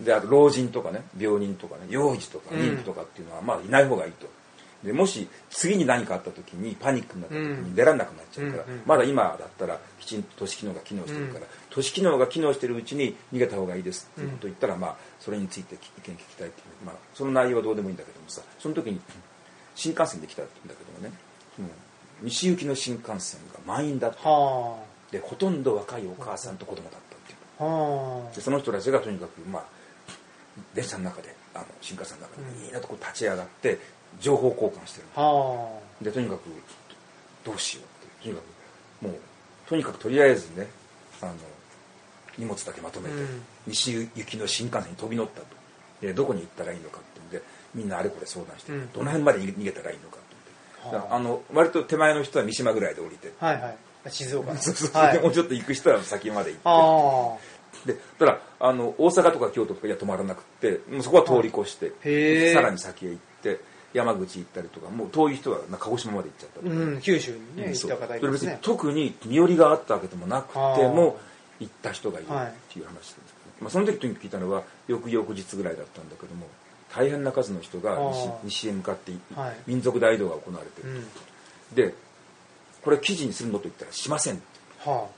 [0.00, 4.28] であと老人とかね病人とかね幼児とか妊婦とかっていうのはまあいない方がいいと。
[4.84, 8.82] でもし次に何かあった時にパニックになった時に出られなくなっちゃうから、うんうん。
[8.86, 19.00] まだ今だったらきちんと都市機能が機能してるから、都市機能が機能してるうちに逃げた方がいいですっていうことを言ったら、まあそれについて意見聞きたいっていう、まあ、その内容はどうでもいいんだけどもさその時に
[19.74, 21.25] 新幹線で来たんだけどもね、うん
[22.22, 24.78] 西行きの新幹線が満員だっては
[25.10, 28.34] でほとんど若いお母さんと子供だったっていう。
[28.34, 29.64] でその人たちがとにかくまあ
[30.74, 33.78] 電車の中であの新幹線の中でみんなとこう立ち上がって
[34.20, 35.06] 情報交換してる。
[36.02, 36.40] でとにかく
[37.44, 38.40] どうしようってとにか
[39.00, 39.18] くもう
[39.68, 40.66] とにかくとりあえずね
[41.20, 41.32] あの
[42.38, 43.42] 荷物だけまとめて、うん。
[43.66, 45.46] 西行きの新幹線に飛び乗ったと。
[46.00, 47.42] でどこに行ったらいいのかってんで
[47.74, 48.92] みんなあれこれ相談して、うん。
[48.92, 50.18] どの辺まで逃げたらいいのか
[51.10, 53.76] あの割と手前の人は三島ぐらいで降りて、あはいはい。
[54.08, 54.52] 静岡。
[54.52, 54.90] のそうそう。
[55.02, 55.18] はい。
[55.22, 56.60] もうちょっと行く人は先まで行って。
[56.64, 63.60] あでただあの大阪とか京都とかには止まらなくってもうそこは通り越して、さらに先へ行って
[63.92, 67.90] 山口行ったりとかもう遠い人はな鹿児島まで行っちゃったうん九州にね行そう。
[67.92, 68.58] った方いすね。
[68.62, 71.18] 特に身寄りがあったわけでもなくても
[71.60, 73.24] 行った人がいるはいっていう話ですけど、
[73.60, 76.46] まあ、その時とに聞いたのは翌々日ぐらいだったんだけども
[76.94, 77.98] 大変な数の人が
[78.44, 79.56] 西へ向かっていはい。
[79.66, 81.06] 民族大移動が行われてる、うん。
[81.74, 81.94] で
[82.82, 84.40] これ記事にするのと言ったらしません
[84.78, 85.08] は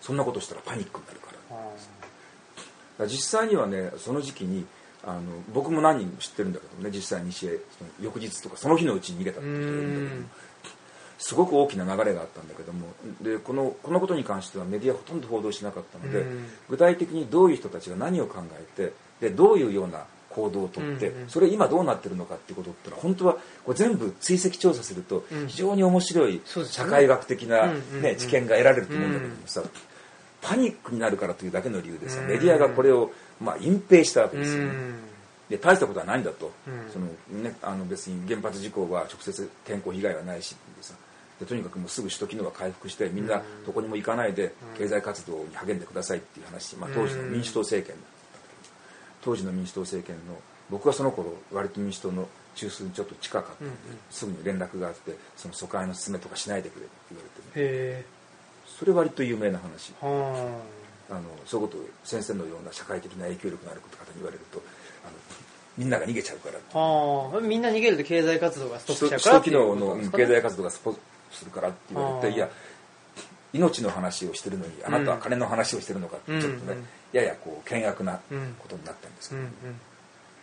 [0.00, 1.56] そんなことしたらパニックになるから。
[1.56, 1.60] あ。
[1.60, 1.82] はだか
[3.04, 4.66] ら実際にはねその時期に
[5.04, 5.20] あの
[5.52, 7.58] 僕も何人も知ってるんだけどね実際西へ
[8.00, 10.28] 翌日とかその日のうちに逃げたって人がいるんだけども。
[11.24, 12.88] すごく大きな流れがあったんだけども。
[13.20, 16.46] でこのこのことに関してはメディアほとんど報道しなかったのでうん。
[16.68, 21.28] 具体的にどういう人たちが何を考えてでどういうような行動をとってうんうん。
[21.28, 25.46] それ今どうなってるのかっていうことってのは本当はこれ全部追跡調査するとうん。
[25.46, 29.62] 非常に面白い社会学的な、ね、知見が得られると思うんだけどもさ
[30.40, 34.70] パニックになるからというだけの理由でさメディアがこれをまあ隠蔽したわけうですよね。
[34.70, 34.94] ん。
[35.48, 36.90] で大したことはないんだと、うん。
[36.90, 37.06] その
[37.42, 40.94] ね、あの別に原発事故は直接健康被害はないしでさ
[41.42, 48.08] でとにかくもうすぐ首都機能が回復してみんなどこにも行かないで経済活動に励んでくださいっていう話、まあ、当時の民主党政権だ
[49.22, 50.38] 当時の民主党政権の
[50.70, 53.64] 僕はその頃割と民主党の中枢にちょっと近かった。
[53.64, 53.74] んで、
[54.10, 57.52] すぐに連絡があってその疎開の進めとかしないでくれって言われてね。
[57.56, 58.04] へ
[58.66, 59.92] それ割と有名な話。
[60.02, 60.06] あ。
[61.14, 64.62] のそういうことを先生のような社会的な影響力のある方に言われると
[65.04, 65.12] あの
[65.76, 67.40] みんなが逃げちゃうからあはあ。
[67.40, 70.94] みんな逃げると経済活動がストップしちゃう首から都機能のうん経済済活動がスポ
[71.30, 72.48] するからって言われていや
[73.52, 78.54] 命の話をしてるのにあなたは金の話をしてるのかってちょっとね、うんうんややこう険悪なうん。
[78.58, 79.52] ことになったんですけど、うんうん。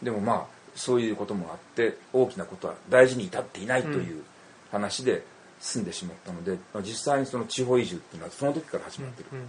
[0.04, 0.46] でもまあ
[0.76, 4.24] そういうこともあって大きなことは大事に至っていないという
[4.72, 5.24] 話で
[5.60, 9.48] 済んでしまったので、まあ実際にその地方移住っていうのはその時から始まってる、うんうん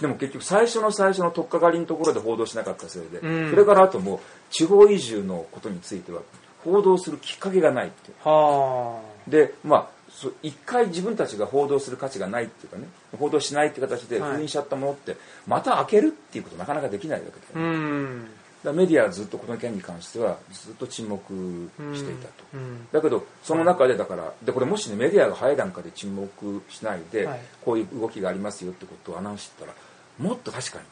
[0.00, 3.50] でも結局最初の最初の取っかかりのところで報道しなかったせいで、うん。
[3.50, 4.18] それからあともう
[4.50, 6.22] 地方移住のことについては
[6.64, 8.16] 報道するきっかけがないっていう。
[8.26, 9.99] はでまあそ
[10.42, 12.84] 一回自分たちが報道する価値がないっていうかね
[13.18, 14.32] 報道しないっていう形ではい。
[14.36, 18.28] 封印しちゃったものって、また開けるっていうことなかなかできないわけだかん。
[18.62, 22.86] らメディアはずっとこの件に関してはずっと沈黙していたと、うん。
[22.92, 27.40] だけどその中でだからでこれもしねメディアが早い段階で沈黙しないで、はい。
[27.64, 29.72] こういう動きがありますよってことをアナウンスしたら
[30.18, 30.90] もっと確かにね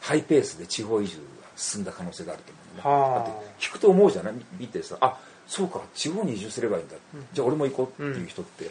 [0.00, 1.22] ハイペースで地方移住が
[1.56, 2.82] 進んだ可能性があると思うね。
[2.82, 3.28] はあ。
[3.28, 4.34] だって聞くと思うじゃない？
[4.58, 5.18] 見てさあ
[5.50, 6.94] そうか地方に移住すればいいんだ、
[7.32, 8.70] じゃあ俺も行こうっていう人って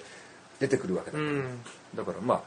[0.59, 1.43] 出てくるわけだから、うん。
[1.93, 2.41] だからま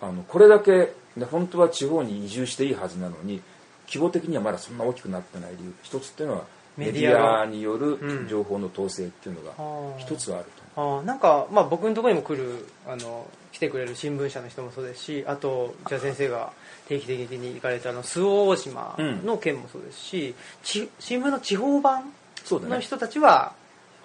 [0.00, 3.42] ああのこれだけ、ね、本当は地方に移住していいはずなのに
[3.86, 6.44] 規模的にはまだそんな大きくなってない理由一つっていうのは
[6.78, 8.26] メメディアによるうん。
[8.26, 10.00] 情報の統制っていうのがはあ。
[10.00, 11.02] 一つはあると、あ。
[11.02, 16.52] ーなんか、まあ、僕のところにも来るあの来てくれる新聞社の人もそうですしあとじゃあ先生が
[16.88, 22.12] 定期的に行かれたあの周防大島の件もそうですし、ち新聞の地方版
[22.50, 23.52] の人たちは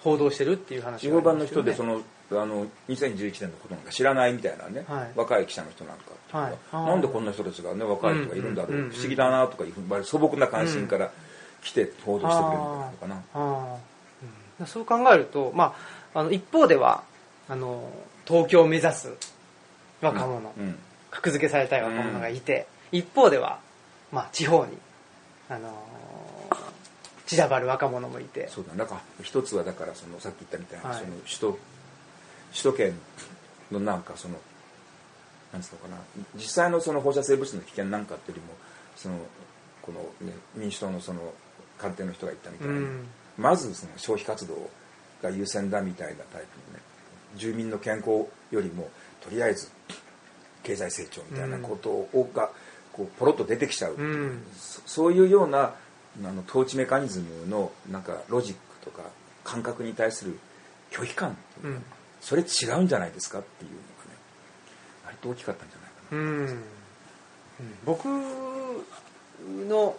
[0.02, 2.00] 報道してるっていう話地方版の人でそその
[2.32, 5.10] あの2011年のことなんか知らないみたいなね、はい。
[5.16, 6.04] 若い記者の人なんか。
[6.30, 11.10] ははいなんでこんな人たちがね若い人がいるんだろう、うんうん不思議だなとかいうふうに素朴な関心から
[11.62, 13.78] 来て報道してくれるのかな、
[14.60, 14.66] うん。
[14.66, 15.74] そう考えると、ま
[16.14, 17.02] あ、あの一方では
[17.48, 17.90] あの
[18.26, 19.12] 東京を目指す
[20.00, 20.78] 若者、うん。
[21.10, 23.58] 格付けされたい若者がいて、一方では、
[24.12, 24.78] まあ、地方に、
[25.48, 25.89] あのー
[27.30, 28.48] 散らばる若者もいて。
[28.48, 30.98] そうだなんか一つはだからそのさっき言ったみたいな、はい。
[30.98, 31.58] その首都
[32.50, 32.94] 首都圏
[33.70, 34.34] のなんかその
[35.52, 35.96] なんつうのかな
[36.34, 38.58] 実際のその放射性物質の危険なんかっていうよりも
[38.96, 39.14] その
[39.82, 41.32] この、ね、民主党のその
[41.78, 43.06] 官邸の人が言ったみたいに、うん。
[43.38, 44.68] まずその消費活動
[45.22, 46.82] が優先だみたいなタイプのね
[47.36, 49.70] 住民の健康よりもとりあえず
[50.64, 52.50] 経済成長みたいなことをが
[52.92, 54.42] こうポロッと出てきちゃうう、うん。
[54.58, 55.74] そそういうような
[56.24, 59.02] あの統治メカニズムのなんかロジックとか
[59.44, 60.38] 感覚に対する
[60.90, 61.82] 拒否感うん。
[62.20, 63.84] それ違うんじゃないですかっていうのがね
[65.06, 66.18] 割と大きかったんじゃないかな。
[66.18, 66.46] うん。
[66.46, 66.64] うん。
[67.84, 68.06] 僕
[69.68, 69.96] の、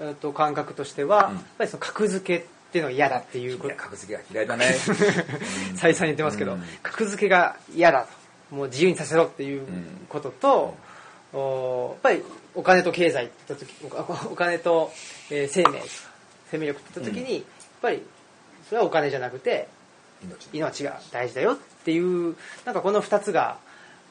[0.00, 1.34] えっと感覚としては、うん。
[1.36, 3.74] やっぱりその格付けっていうのが嫌だっていうこと。
[3.74, 4.66] 格付けが嫌いだね。
[5.70, 6.62] う ん再三言ってますけど、うん。
[6.82, 8.06] 格付けが嫌だ
[8.50, 8.54] と。
[8.54, 9.66] もう自由にさせろっていう
[10.08, 10.76] ことと、
[11.32, 12.22] おやっぱり
[12.54, 14.90] お金と経済って言った時おお金と、
[15.30, 15.84] えー生命とか
[16.50, 17.42] 生命力って言った時に、やっ
[17.80, 18.02] ぱり
[18.68, 19.68] それはお金じゃなくて
[20.24, 20.48] 命。
[20.52, 23.58] 命が大事だよっていうなんかこの2つが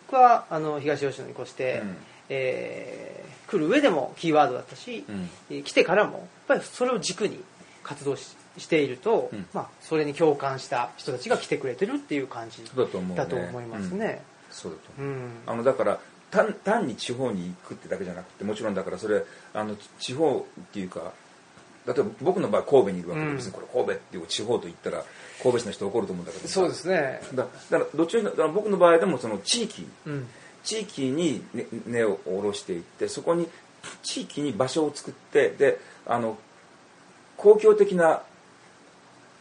[0.07, 1.97] 僕はあの東吉野に越して、うん。
[2.29, 5.29] えー来る上でもキーワードだったし、うん。
[5.49, 7.39] えー来てからもやっぱりそれを軸に
[7.83, 9.45] 活動ししていると、うん。
[9.53, 13.15] まあ、それに共感した人たちが来てくれてるっていう感じだと思うね。
[13.15, 14.21] だと思いますね。
[14.51, 14.83] そうだと。
[15.01, 15.29] うん。
[15.45, 15.99] あのだから
[16.31, 19.23] 単単に地方に行くってだけじゃなくてもちろんだからそれ
[19.53, 21.11] あの地方っていうか
[21.87, 23.35] 例えば僕の場合神戸にいるわけで、うん。
[23.37, 25.03] 別にこれ神戸っていう地方と言ったら
[25.41, 26.53] 神戸市の人怒ると思うんだけどさ。
[26.53, 27.21] そうですね。
[27.33, 30.27] だだからどっちだから僕の場合でもその地域うん。
[30.63, 33.47] 地域に根根を下ろしていってそこに
[34.03, 36.37] 地域に場所を作ってであの
[37.37, 38.21] 公共的な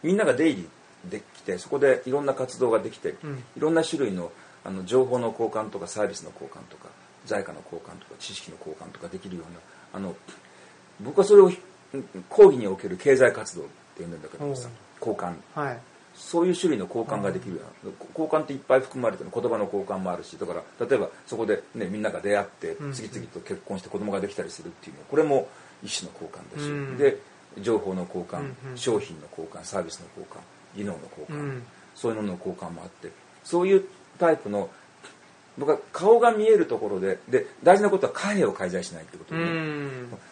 [0.01, 0.61] みんなが出入
[1.03, 3.43] りできてそこでいろんな活動ができて、うん。
[3.57, 4.31] いろんな種類の
[4.63, 6.89] あの情報の交換とかサービスの交換とか
[7.25, 9.59] 財貨の交換とか知識の交換とかできるような
[9.93, 10.15] あの
[10.99, 11.51] 僕はそれを
[12.29, 15.35] 講義における経済活動って言うんだけどさ交換。
[15.55, 15.79] はい。
[16.15, 22.93] そういう種類の交換ができるような交換っていっぱい含まれてる言葉の交換もあるしだから例えばそこで、ね、みんなが出会ってうん。
[22.93, 25.47] 次々と結婚して子供ができたりするっていうのはこれも
[25.81, 26.97] 一種の交換だし、うん。
[26.97, 27.17] で
[27.61, 28.77] 情報の交換、うんうん。
[28.77, 30.39] 商品の交換サービスの交換
[30.75, 31.63] 技能の交換、うん。
[31.95, 33.09] そういうのの交換もあって
[33.43, 33.85] そういう
[34.19, 34.69] タイプの
[35.57, 39.45] 僕は顔が見えるところでで大事なことは貨幣を介在しないってことうで、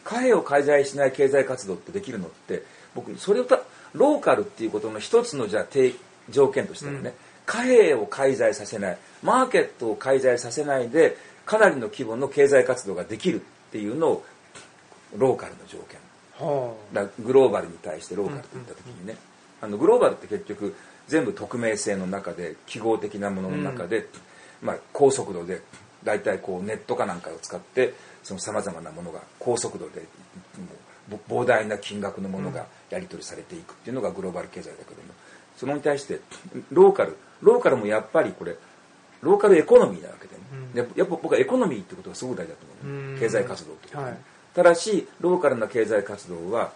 [0.04, 2.64] 貨幣を介在しない経済活動ってできるのって
[2.96, 3.60] 僕それをた
[3.94, 5.94] ローカルっていうことの一つのじゃあ定
[6.30, 7.12] 条件としてはね、うん。
[7.46, 14.26] 貨幣を介在させないマーケットを介在させないでかなりの規模の経済活動ができるっていうのを
[15.16, 16.00] ローカルの条件。
[16.40, 19.16] はだからグローバルに対してローカルといった時にね、
[19.62, 20.76] あのグローバルって結局
[21.08, 24.08] 全部匿名性の中で記号的なものの中で、
[24.62, 25.62] まあ、高速度で
[26.04, 27.94] 大体こうネットかなんかを使って
[28.24, 30.04] そのさまざまなものが高速度で
[31.28, 35.14] 膨大な金額のものがやり取りされていくっていうのがグローバル経済だけども。
[35.58, 36.20] そのに対して
[36.72, 38.56] ローカルローカルもやっぱりこれ
[39.22, 40.42] ローカルエコノミーなわけでね、
[40.74, 40.78] うん。
[40.78, 43.20] やっぱやっぱ僕はエコノミーってことがすごく大事だと思うね、うん。
[43.20, 44.12] 経済活動とはね。
[44.12, 44.20] はい。
[44.54, 46.72] ただしローカルな経済活動は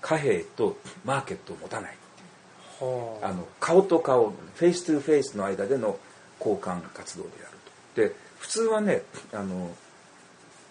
[0.00, 1.90] 貨幣とマーケットを持たない。
[1.90, 1.94] は
[2.80, 5.98] あの顔と顔 face to face の間での
[6.38, 7.58] 交換活動である
[7.94, 8.00] と。
[8.02, 9.02] で普通はね
[9.32, 9.70] あの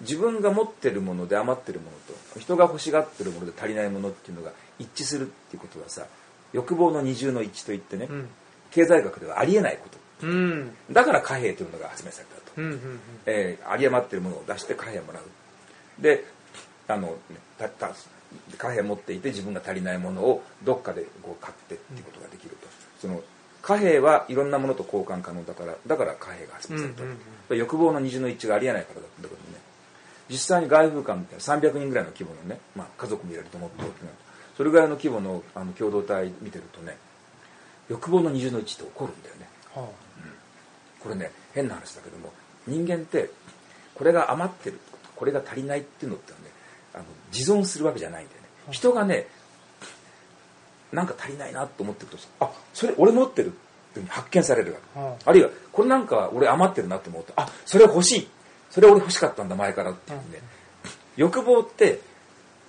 [0.01, 1.91] 自分が持ってるもので余ってるもの
[2.33, 6.05] と人が欲しがってるもので足りないものっていうのが一致するっていうことはさ
[6.53, 8.27] 欲望の二重の一致といってね、うん。
[8.71, 10.27] 経済学ではありえないこと。
[10.27, 10.71] うん。
[10.91, 16.01] だから貨幣というのが発明されたと、うんうんえー有り余ってるものを出して貨幣をもらう。
[16.01, 16.25] で
[16.87, 17.15] あの
[17.57, 17.91] たた
[18.57, 22.67] 貨幣を持っていて自分が足りないものをどっかでこう買ってっていうことができると、
[22.99, 23.21] その
[23.61, 27.17] 貨幣はいろんなものと交換可能だからだから貨幣が発明されたと、うんうん
[27.57, 29.59] 欲望の二重の一致がありえないからだったんだけどね。
[30.29, 34.09] 実際に外風館みたいな300人ぐらいの規模のね、まあ、家族も入れるともっと大きくな。
[34.09, 34.15] る
[34.55, 36.97] それぐらいの規模のあの共同体見てるとね
[37.89, 39.49] 欲望の二重の一致って起こるんだよね。
[39.73, 39.89] は
[40.99, 42.31] これね変な話だけども
[42.67, 43.31] 人間って
[43.95, 44.79] これが余ってる
[45.15, 46.38] これが足りないっていうのってね
[46.93, 48.47] あの自存するわけじゃないんだよね。
[48.71, 49.27] 人がね
[50.91, 53.59] なんか足りないなと思ってるとさあそれ俺持ってるっていう
[53.93, 58.27] ふうに発見されるわけ、はあるいはこれなんか俺余ってるなって思うとあそれ欲しい。
[58.69, 60.41] それ俺欲しかったんだ前からっていうね、
[61.17, 62.01] 欲望って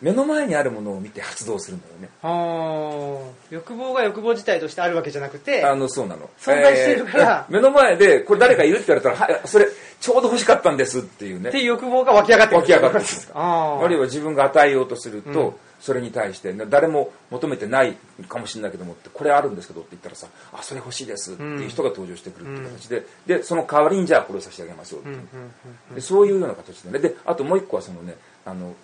[0.00, 2.08] 目の前にあるものを見て発動するんだよね。
[2.22, 3.32] はあ。
[3.50, 6.30] 欲望が欲望自体としてあるわけじゃなくてあのそうなの。
[6.38, 7.46] 存在してるから。
[7.48, 9.66] えー目の前でこれ誰かいるって言われたらはいそれ
[10.00, 11.50] ちょうど欲しかったんですっていうね。
[11.50, 12.60] っていう欲望が湧き上がってくる。
[12.60, 13.06] 湧き上がってくる。
[13.34, 15.54] ああるいは自分が与えようとすると、うん。
[15.80, 17.96] それに対して誰も求めてない
[18.28, 26.98] かもしれないけどもってこれあるんですけどって言ったらさあそれ欲しいですっていう人が登場してくるっていう形で、でその代わりにじゃあこれを差し上げますよっていう、そういうような形でね。
[26.98, 28.74] であともう一個はそのねあの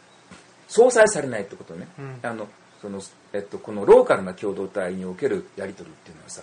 [0.68, 2.18] 相殺されないってことね、うん。
[2.22, 2.48] あの
[2.80, 3.00] その
[3.32, 6.42] えっと、このローカルな共同体におけるやり取りっていうのはさ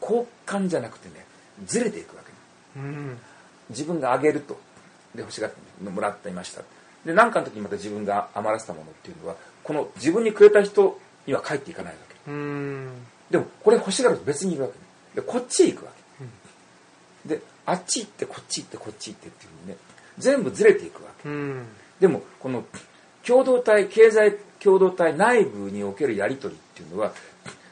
[0.00, 1.24] 交換じゃなくてね
[1.66, 2.22] ずれていくわ
[2.74, 2.86] けね。
[2.86, 3.18] うん。
[3.70, 4.58] 自分があげると。
[5.14, 6.62] で欲しがってもらっていました。
[7.06, 12.30] で何かの時にまた自分が余らせたものっていうのはこの自分にくれた人には返っていかないわけ。
[12.32, 12.90] うん。
[13.30, 14.80] でもこれ欲しがると別にいるわけね。
[15.14, 15.92] でこっちへ行くわ
[17.28, 19.76] け、であっち行ってこっち行ってこっち行ってっていうふうにね
[20.18, 21.28] 全部ずれていくわけ。
[21.28, 21.66] うん。
[22.00, 22.64] でもこの
[23.26, 27.12] 共同体経済共同体内部におけるやり取りっていうのは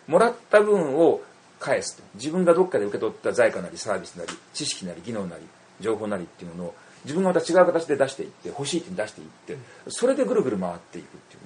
[0.07, 1.20] もらった分を
[1.59, 2.03] 返すと。
[2.16, 5.42] 自分がどっかで受け取った財貨なりサービスなり知識なり技能なり
[5.80, 6.74] 情報なりっていうものを
[7.05, 9.57] 自分がまた違う形で出していって欲しいって出していって
[9.88, 11.40] それでぐるぐる回っていくっていう。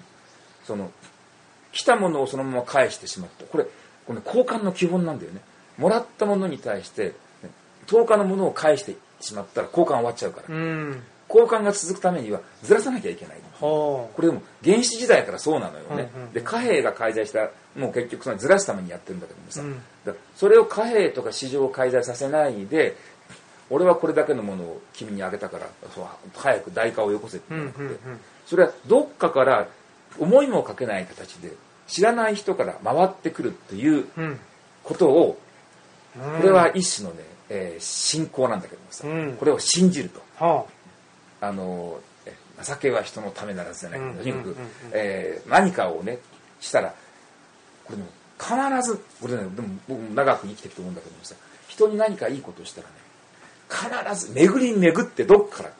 [0.65, 0.91] その
[1.73, 3.45] 来たものをそのまま返してしまった。
[3.45, 5.41] これこれ、ね、交換の基本なんだよね。
[5.79, 7.15] もらったものに対して
[7.87, 10.55] 10日のものを返してしまったら交換終わっちゃうから。
[10.55, 11.03] うん。
[11.29, 19.83] 交換が続くためにはずらさなきゃいけないはこれでも原始時代からそうなのよね、うんうんうんで貨幣が介在したもう結局そのずらすためにやってるんだけどもさ、うん。
[20.05, 22.97] だそれを貨幣とか市場を介在させないで
[23.71, 26.05] 俺はこれだけのものを君にあげたからそう
[26.35, 27.99] 早く代価をよこせってなくて、うんうん。
[28.47, 29.67] それはどっかから
[30.19, 31.53] 思いもかけない形で
[31.87, 34.39] 知らない人から回ってくるっていううん。
[34.85, 35.39] ことを
[36.17, 36.41] うん。
[36.41, 39.37] これは一種のね、えー信仰なんだけどもさ、うん。
[39.39, 40.21] これを信じると。
[40.39, 40.76] はあ
[41.41, 44.57] のえ情けは人のためならずじゃないけど、うんとにかく
[44.93, 46.19] えー何かをね
[46.61, 46.95] したら
[47.85, 48.05] これね
[48.39, 51.35] 必ずこれねでも僕も長く生きてきて思うんだけどもさ
[51.69, 52.95] 人に何かいいことをしたらね
[53.69, 55.71] 必ず巡り巡ってどっから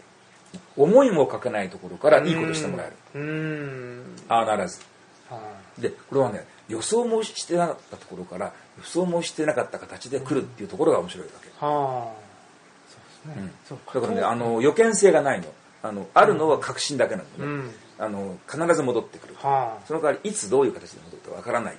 [0.77, 4.05] 思いもかけないところからいいことしてもらえる。
[4.29, 4.81] ああならず。
[5.29, 5.41] は
[5.79, 11.49] でこれはね予想もしてなかったところから予想もしてなかった形で来るっていうところが面白いわけ、
[13.33, 15.47] うですねそうだからねあの予見性がないの。
[15.83, 17.71] あのあるのは確信だけなんだね、うん。
[17.99, 19.37] あの必ず戻ってくる。
[19.39, 21.77] はその代わりいつどういう形で戻るかわからない。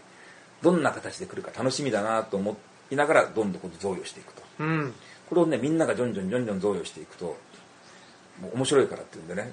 [0.62, 2.56] どんな形で来るか楽しみだなと思
[2.90, 4.44] いながらどんどん贈与していくと。
[4.60, 4.94] あうん。
[5.30, 7.38] これをねみんながじょんじょんじょんじょん贈与していくと
[8.40, 9.52] もう面白いからっていうんでね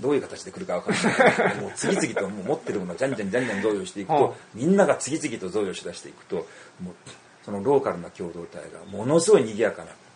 [0.00, 1.56] どういう形で来るかわからない。
[1.56, 4.20] もう次々ともう持ってるものをじゃんじゃんじゃんじゃん贈与していくはあ。
[4.20, 6.36] とみんなが次々と贈与しだしていくと
[6.82, 6.94] もう
[7.42, 10.07] そのローカルな共同体がものすごい賑やかなえー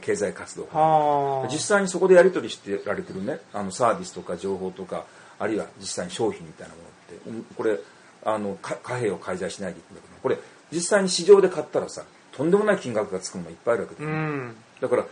[0.00, 1.46] 経済活動。
[1.50, 3.40] 実際にそこでやり取りしてられてるね。
[3.52, 5.04] あのサービスとか情報とか
[5.38, 7.30] あるいは実際に商品みたいなものって。
[7.30, 7.78] うんこれ
[8.24, 10.38] あのか貨幣を介在しないでいくんだけどこれ
[10.70, 12.04] 実際に市場で買ったらさ
[12.36, 14.56] とんでもない金額がつくのがいっぱいあるわけだうん。
[14.80, 15.06] だから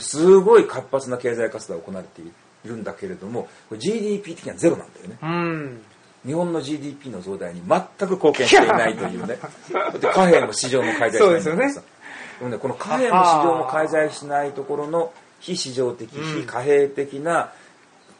[0.00, 2.30] すごい活発な経済活動が行われてい
[2.64, 5.18] るんだけれども GDP 的にはゼロなんだよね。
[5.22, 5.82] うん。
[6.26, 9.38] 日本の GDP の増大に全く貢献していないというね。
[10.12, 11.80] 貨幣も市場も介在しないんだからさ。
[11.80, 11.95] でも
[12.42, 17.52] ねこの貨幣も市場も介在しないところの非市場的、非貨幣的な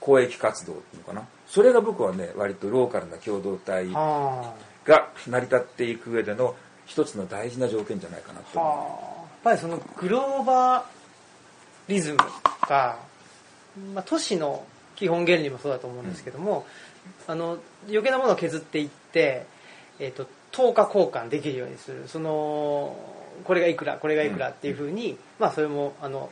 [0.01, 1.27] 公益活動っていうのかな。
[1.47, 4.55] それが僕はね割とローカルな共同体は
[4.85, 6.55] が成り立っていく上での
[6.87, 8.63] 一つの大事な条件じゃないかなとう。
[8.63, 9.17] はあ。
[9.21, 10.87] やっぱりそのグローバ
[11.89, 12.19] リズム
[12.69, 12.99] が、
[13.95, 14.65] まあ、都市の
[14.97, 16.67] 基本原理もそうだと思うんですけども、
[17.27, 17.59] あの
[17.89, 19.47] 余計なものを削っていって、
[19.99, 22.05] えっと等価交換できるようにする。
[22.07, 22.97] その
[23.45, 26.31] これがいくらこれがいくらっていうふうに、まあそれもあの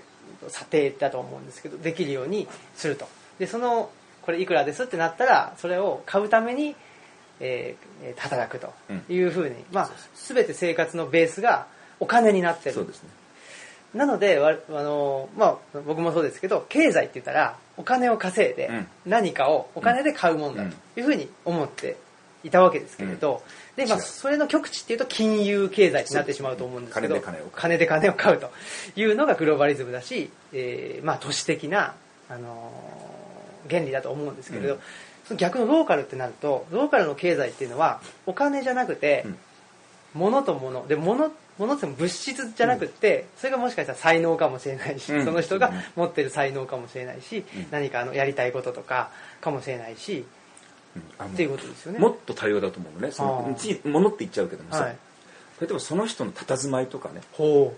[0.49, 3.07] 査定だと思うんですけどできるようにすると。
[3.39, 3.91] でその
[4.23, 6.75] これいくらですってなったらそれを買うために、
[7.41, 8.73] えーえー働くと
[9.13, 11.67] いうふうに、まあ全て生活のベースが
[12.01, 12.75] お金になってる。
[12.75, 13.11] そうですね。
[13.95, 21.97] なので、わあのまあ、僕もそうですけど、経済って言ったら、お金を稼いでうん、何かをお金で買うもんだというふうに思って
[22.43, 23.43] いたわけですけれど、
[23.77, 27.21] で、まあ、それの極致っていうと、金融経済になってしまうと思うんですけど、
[27.53, 28.39] 金で金を買う。
[28.39, 28.51] と
[28.95, 31.95] いうのがグローバリズムだし、えーまあ、都市的な、
[32.29, 33.15] あのー
[33.69, 34.81] 原理だと思うんですけれど、うん。
[35.27, 39.39] その逆のローカルってなると、ローカルの経済っていうのは、お金じゃなくて、うん。
[40.15, 40.87] 物と物。
[40.87, 45.25] で物物っても物質じゃなくって、それがもしかしたら才能かもしれないし、うん。
[45.25, 47.67] その人が持ってる才能かもしれないし、うん。
[47.71, 49.11] 何かあのやりたいこととか
[49.41, 50.25] かもしれないし、
[51.25, 51.99] っていうことですよね。
[51.99, 53.13] もっと多様だと思うのね。
[53.13, 54.97] そあのあつい物って言っちゃうけどもさ、はい。
[55.61, 57.75] 例えばその人の佇まいとかね、ほ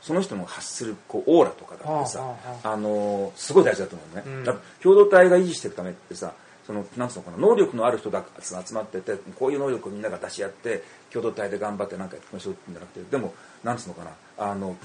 [0.00, 4.44] その人の発するこうオーラとかだってさ、はあはあのーすごい大事だと思うね、うん。
[4.44, 6.32] だから共同体が維持していくためってさ
[6.66, 14.76] そのなんつうのかな能力のある人が集まっててこういう能力をみんなが出し合って共同体で頑張って何かやっていきましょうってんじゃなくてでもなんつうのかなあの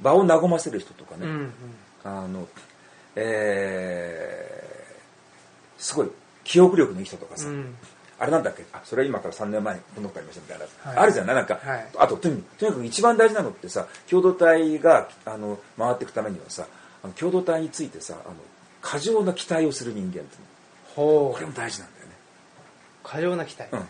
[0.00, 1.52] 場を和ませる人とかね、う、うんうん、
[2.04, 2.48] あの
[3.16, 4.62] えー
[5.78, 6.10] すごい
[6.44, 7.74] 記憶力のいい人とかさ、うん。
[8.18, 8.64] あれなんだっけ？
[8.72, 10.98] あそれは今から3年前にこの子ありましたみたいな、はい。
[11.04, 11.86] あるじゃないなんか、はい。
[11.98, 16.66] あととにとにかく一番大事なのってさ共同体があの回っていくためにはさ
[17.02, 18.34] あの共同体についてさあの
[18.80, 20.36] 過剰な期待をする人間って
[20.94, 21.34] ほう。
[21.34, 22.12] これも大事なんだよね、
[23.02, 23.88] 過剰な期待、うん、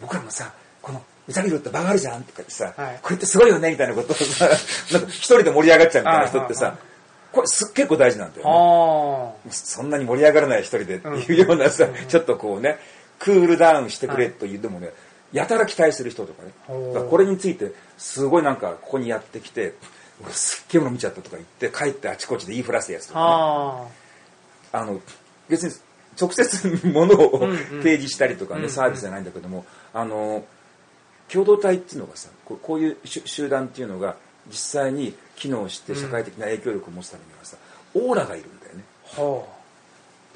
[0.00, 2.98] 僕らもさこのうさぎるって場があるじゃんとか言ってさ、はい。
[3.02, 4.46] これってすごいよねみたいなことをさ
[4.92, 6.76] なんか一人で盛り上がっちゃうみたいな人ってさあああ
[7.34, 8.52] これす結構大事なんだよね。
[9.48, 9.50] あ。
[9.50, 12.78] そんなに盛り上がらない一人でっていうようなさ、ちょっとこうね、
[13.18, 14.90] クールダウンしてくれという、でもね、
[15.32, 16.52] やたら期待する人とかね。
[17.10, 19.74] これについて、すごいなんか、ここにやってきて、
[20.22, 23.86] 俺すっげえもの見ちゃったとか言って、帰ってあちこちで言いふらすやつとか、ね、あ。
[24.72, 25.00] あの、
[25.48, 25.74] 別に
[26.20, 27.58] 直接物をうんうん。
[27.82, 28.70] 提示したりとかね、うんうん。
[28.70, 30.44] サービスじゃないんだけども、あの、
[31.28, 34.16] 共同体っていうのがさ、こういう集集団っていうのが、
[34.48, 37.56] 実際に機能して社会的な影響力を持つためにはさ、
[37.94, 38.84] オーラがいるんだよね。
[39.04, 39.48] あほ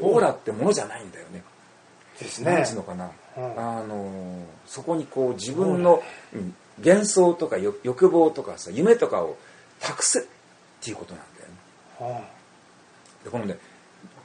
[0.00, 1.42] オーラってものじゃないんだよね。
[2.20, 2.64] うですね。
[2.66, 3.58] つうのかな、うん。
[3.58, 9.36] あのそこにこう自分の、うん幻想とか欲欲望とかさ夢とかを
[9.80, 10.22] 託せっ
[10.80, 11.24] ていうことなん
[11.98, 12.16] だよね。
[12.16, 12.24] は
[13.24, 13.58] でこのね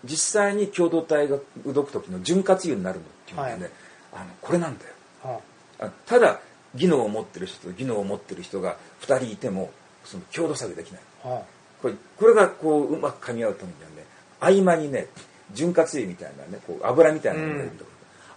[0.05, 3.71] 実際に共同体が動く時の潤滑油になるのっていうのはね、はい。
[4.13, 4.91] あのこれなんだよ。
[5.23, 5.39] あは
[5.79, 6.41] あただ
[6.75, 9.71] 技能を持ってる人と技能を持ってる人が2人いても
[10.03, 11.01] その共同作業できない。
[11.25, 11.43] あは
[11.81, 14.05] これこれがこううまく噛み合うためにはね。
[14.39, 15.07] 合間にね
[15.53, 17.85] 潤滑油みたいなねこう油みたいなのが出るんだけど、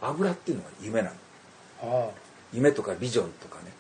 [0.01, 1.11] 油っていうのは夢な
[1.83, 2.13] の。
[2.53, 3.73] 夢とかビジョンとかね。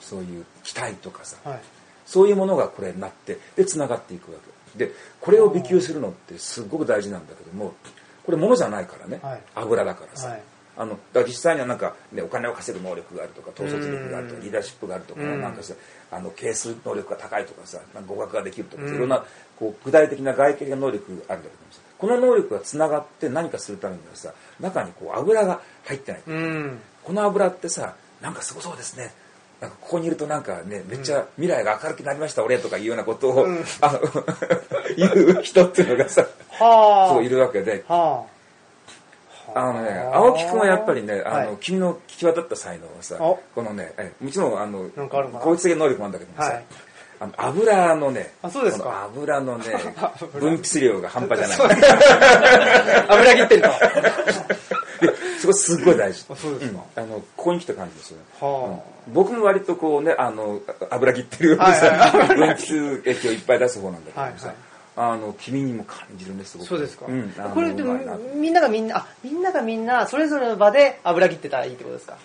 [0.00, 1.36] そういう期待とかさ。
[1.44, 1.60] あはい。
[2.06, 4.38] そういうものがこれになってでつながっていくわ
[4.76, 4.86] け。
[4.86, 7.74] でこれを美給するのってすごく大事なんだけども
[8.24, 9.42] これ物じゃないからね、はい。
[9.54, 10.42] 油だからさ、はい
[10.78, 14.44] あのだ実際にはなんか、ね、お金を稼ぐ能力があるとか統率力があるとかうん。
[14.44, 15.40] リーダーシップがあるとか、うん。
[15.40, 15.74] なんかさ
[16.12, 18.94] あの係数能力が高いとかさなんか語学ができるとか、うん。
[18.94, 19.24] いろんな
[19.58, 26.78] こう具体的な外形能力があるんだけどもさこの能力がつながって何かするためにはさ中にこう油が入ってないとうん。
[27.02, 29.12] この油ってさなんかすごそうですね。
[29.60, 33.64] なんかここにいるとなんかねめっちゃ未来が明るくなりました俺とかいうようなことを、うん。
[33.80, 34.00] あの
[34.96, 37.08] 言う人っていうのがさはあ。
[37.08, 37.84] すごいいるわけで。
[37.88, 38.37] はあ
[39.54, 41.30] あのね青木君はやっぱりねあ。
[41.30, 41.56] の、はい。
[41.60, 43.40] 君の聞き渡った才能はさお。
[43.54, 44.88] このねえもちろんあの
[45.38, 45.84] 効率的な？
[45.84, 46.64] 能力もあるんだけどもさ、はい。
[47.20, 49.04] あの油のねあそうですか。
[49.12, 49.64] 油のね
[49.96, 50.40] 油。
[50.40, 51.76] 分泌量が半端じゃない。
[53.08, 53.68] 油切ってると
[55.06, 56.24] でそこすっごい大事。
[56.30, 56.78] あそうですか。
[56.78, 56.82] ん。
[56.96, 58.24] あのここに来た感じですよね。
[58.40, 59.14] はうん。
[59.14, 64.52] 僕も割とこうねあの油切ってるはいはいさ分泌液をいっぱい出す方なんだけどさ、
[65.00, 66.68] あの君にも感じるねすごく。
[66.68, 67.96] そうですか、うんこれでも
[68.34, 72.18] みんながみんなあみんながみんなそれぞれの場で油切ってたらいいってことですか？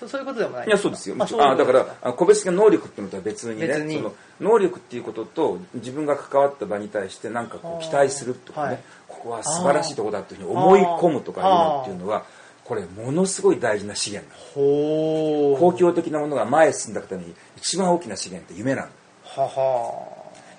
[0.00, 0.66] そそういうことでもない。
[0.66, 1.14] いやそうですよ。
[1.20, 3.96] あそういうあだから個別的な能力っていうのとは別にね別に。
[3.98, 8.80] その能力っていうことと自分が関わった場に対して何かこう期待するとかね、はい。
[9.06, 12.24] ここは素晴らしいところだっていうふうに思い込むとかいうのっていうのは
[12.64, 18.88] これものすごい大事な資源公共的なものが前へ進んだ方に一番大きな資源って夢なの。
[19.24, 20.08] はは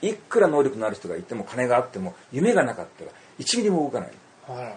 [0.09, 4.09] いくら能力のある人がいても金があっても夢がなかったら1ミリも動かない。
[4.47, 4.75] あらは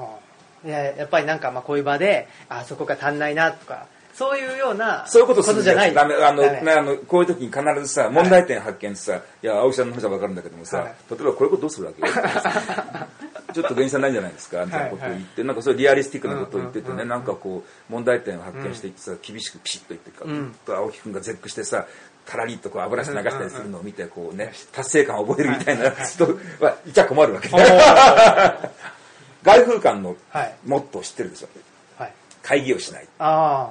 [0.00, 5.94] あいややっぱりなんかまあこういう場であそこが足んないなとかそういうようなそういうことするじゃない。
[5.94, 10.94] ダメあの、あのこういう時に必ずさ問題点発見してさ、い、や青木さんの話は分かるんだけどもさ、はい。
[11.10, 12.02] 例えばこういうことどうするわけ？
[13.54, 14.64] ちょっと原因さんないんじゃないですか？
[14.66, 17.08] みたいなことを言って、なんかそういうリアリスティックなことを言っててね、うんうんうんうん。
[17.10, 20.54] なんかこう問題点を発見していってさ、厳しくピシッと言ってか、うん。
[20.66, 21.86] と青木君が絶句してさ
[22.28, 26.26] カラリッとこう油して流したりするのを見てこうね達成感を覚えるみたいな人
[26.60, 27.60] はいちゃ困るわけほう
[29.42, 30.54] 外風館のはい。
[30.66, 31.48] モットー知ってるでしょ？
[31.96, 32.12] はい。
[32.42, 33.08] 会議をしない。
[33.18, 33.70] あ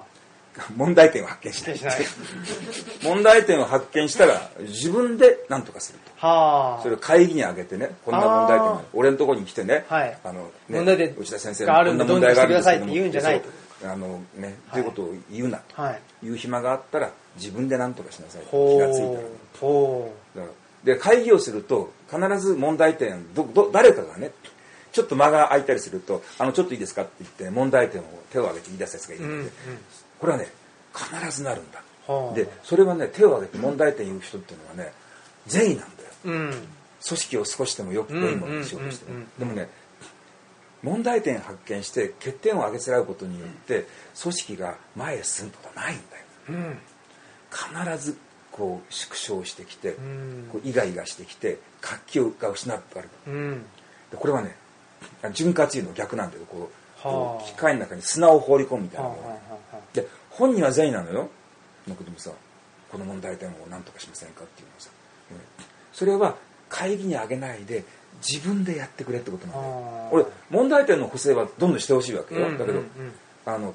[0.75, 1.77] 問題点を発見しない。
[3.03, 6.25] 問題点を発見したら自分で何とかすると。
[6.27, 6.81] はあ。
[6.81, 10.17] それを会議に挙げてねこんな問題点俺のところに来てね、はい。
[10.23, 13.49] あのね問題点内田先生こんな問題があるんですけどどうにかしてくださいって言うんじゃないと。
[13.81, 14.79] そうあのね、はい。
[14.79, 16.01] ということを言うなと、はい。
[16.25, 19.23] いう暇があったら自分で何とかしなさい気がついたらう
[19.59, 24.31] ほだからで会議をすると必ず問題点どど誰かがね
[24.91, 29.45] ちょっと間が空いたりすると「あのちょっといいですか?」って言って問題点を手を挙げて言い出すやつがいうるうんん。
[29.45, 29.51] で、
[30.19, 30.47] これはね
[30.95, 31.83] 必ずなるんだ。
[32.07, 32.33] はあ。
[32.33, 34.93] でそれはね手を挙げて問題点言う人っていうのはね
[35.45, 36.09] 善意なんだよ。
[36.25, 36.67] うん。
[37.05, 39.69] 組織を少しでもよく良いものにしようとしてるうんうんうんでもね
[40.83, 43.85] 問題点発見して欠点を挙げつらうことによって
[44.21, 46.23] 組織が前へ進むことはないんだよ。
[46.49, 46.79] うん
[47.51, 48.17] 必ず
[48.51, 50.49] こう縮小してきて、うん。
[50.51, 53.09] こうイガイガしてきて活気が失ってある。
[53.27, 53.65] うん。
[54.11, 54.55] でこれはね
[55.33, 56.43] 潤滑油の逆なんだよ。
[56.49, 56.69] こ
[57.03, 57.39] うはあ。
[57.39, 59.35] こう機械の中に砂を放り込むみたいはあなもの、は
[59.71, 61.29] あはあで本人は善意なのよ。
[61.87, 62.31] だけどもさ
[62.91, 64.89] この問題点を何とかしませんかっていうのをさ、
[65.31, 65.37] うん。
[65.93, 66.35] それは
[66.69, 67.83] 会議にあげないで
[68.27, 70.09] 自分でやってくれってことなんだよ。
[70.11, 72.75] 俺問題点の補正はどんどんしてほしいわけよ、だけど、うんうん。
[72.75, 72.87] うん
[73.45, 73.73] あの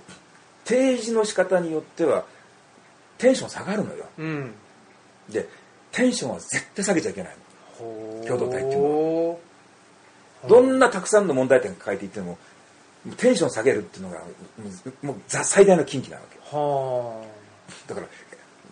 [0.65, 2.25] 提示の仕方によっては
[3.23, 4.05] テンション下がるのよ。
[4.19, 4.53] うん。
[5.31, 5.49] で
[5.93, 7.37] テンションは絶対下げちゃいけない
[7.81, 8.27] の。
[8.27, 9.39] 共同体っていうの
[10.49, 12.37] どんなたくさんの問題点抱えていても
[13.17, 14.21] テンション下げるっていうのが
[15.03, 16.39] もう最大の禁忌なわけ。
[16.57, 17.23] は
[17.87, 18.07] だから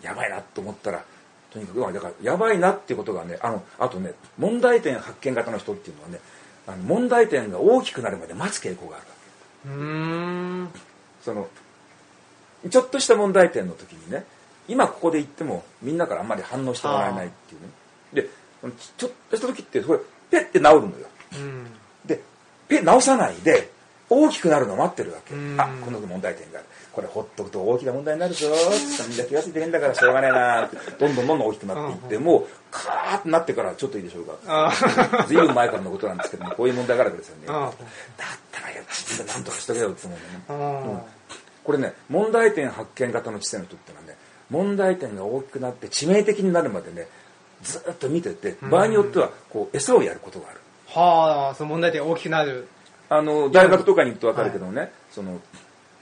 [0.03, 1.05] やばいなと思ったら
[1.51, 6.19] とにかくだからやばいなっていうことがねあのあとね問題点発見型の人っていうのはね
[6.67, 9.13] あの問題点が大きくなるまで待つ傾向があるわ
[9.63, 9.69] け。
[9.69, 10.69] あうーん。
[11.23, 11.47] その
[12.69, 14.25] ちょっとした問題点の時にね
[14.67, 17.67] 今ここで言ってもみんなからあんまり反応してもらえないっていうね。
[18.13, 18.29] で
[18.97, 19.99] ちょっとした時ってこれ
[20.29, 20.81] ペッて治るのよ。
[21.33, 21.65] うん。
[22.05, 22.21] で
[22.67, 23.71] ペッ直さないで
[24.09, 25.33] 大きくなるのを待ってるわけ。
[25.33, 25.59] うん。
[25.59, 26.67] あこの問題点がある。
[26.91, 28.47] これほっとくと大きな問題になるぞ。
[28.47, 34.33] ってみんな気が付いてへんだからしょうがねえなどんどんどんどん大きくなっていってもうカーッとなってからちょっといいでしょうか。
[34.47, 34.71] あ
[35.27, 37.47] ずいぶん前からのことなんですけどもこういう問題があるわけですよね。
[37.47, 37.73] だあっ
[38.51, 40.99] たらや自分で何とかしとけよって思うね。
[40.99, 41.01] あ
[41.63, 44.17] これね問題点発見型の知性の人ってのはね
[44.51, 47.07] 問題点が大きくなって致命的になるまでね
[47.63, 50.59] ずっと見てて場合によってはこう餌をやることがある。
[50.87, 52.67] はあその問題点が大きくなる。
[53.09, 55.39] あの大学とかに行くと分かるけどね、その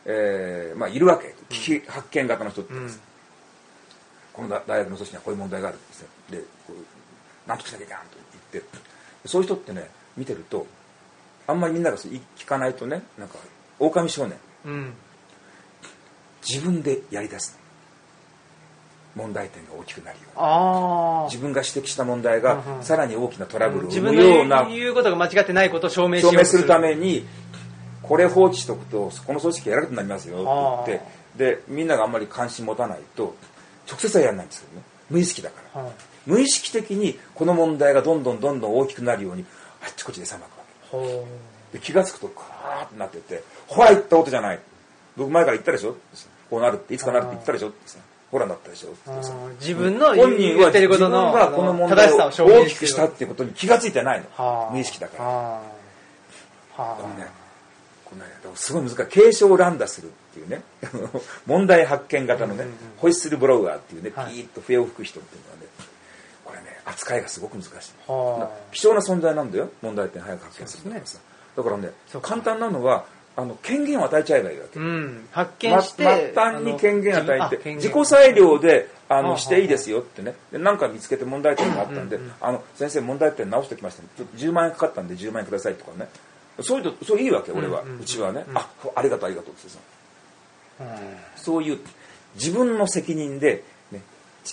[0.05, 1.35] えーまあ、いるわけ。
[1.49, 2.89] 危機発見型の人って、うん。
[4.33, 6.07] この大大学の組織にはこういう問題があるんですよ。
[6.31, 8.17] でこうなんとかしなきゃいけないと
[8.53, 8.69] 言って。
[9.25, 10.65] そういう人ってね見てると
[11.45, 13.37] あんまりみんながそう聞かないとねなんか
[13.77, 14.37] 狼少年。
[14.65, 14.93] うん。
[16.47, 17.53] 自分でやり出す。
[17.53, 17.58] の
[19.19, 20.31] 問題点が大きくなるように。
[20.35, 27.25] ああ自分が指摘した問題がさらに大きなトラブルを生自分のむような言う言うことが間違ってないことを証明証明するために
[28.01, 31.01] これ放置しとくとこの組織やられくなりますよって言っ
[31.55, 33.35] てでみんながあんまり関心持たないと
[33.89, 34.83] 直接はやらないんですけどね。
[35.09, 35.81] 無意識だから。
[35.81, 35.91] はい
[36.25, 39.45] 無意識的にこの問題がどんどんどんどん大きくなるように
[39.81, 40.97] あっちこっちでさまくわけ。
[41.07, 41.27] ほ
[41.73, 44.59] で気が付くとカーッとなっててほら言ったことじゃない。
[45.17, 45.95] 僕前から言ったでしょ。
[46.49, 47.69] こうなるっていつかなるって言ったでしょ。
[47.69, 47.97] ってさ
[48.31, 48.89] ほらなったでしょ
[49.59, 54.25] 自分の本人は自分がこの問正題を大きくしたっていうことに気が付いてないの。
[54.35, 54.71] はあ。
[54.71, 55.61] 無意識だから。
[56.75, 57.27] このね
[58.05, 59.07] このねすごい難しい。
[59.07, 60.61] 継承を乱打するっていうね。
[61.47, 62.75] 問題発見型のね、うんうんうん。
[62.97, 64.33] ホイッスルブロワーっていうね、はい。
[64.33, 65.63] ピーッと笛を吹く人っていうのはね
[66.45, 67.71] これね扱いがすごく難しい。
[68.07, 68.49] はあ。
[68.71, 71.17] 貴重な存在なんだよ問題点早く発見するからさ、
[71.57, 73.05] だからね簡単なのは
[73.39, 75.27] あの権限を与えちゃえばいいわけ、うん。
[75.31, 80.35] 発見まして末端に権限を与えて自己裁量であのしていいですよってね。
[80.51, 86.09] で何か見つけて問題点があったんで、うんうんあの先生問題点直してきました、ちょっと10万円かかったんで10万円くださいとかね。
[86.61, 89.79] そういうのそういいわけ俺は、うちはね、うんあありがとうありがとうってさ。
[90.81, 90.87] うん。
[91.37, 91.79] そういう
[92.35, 93.63] 自分の責任で、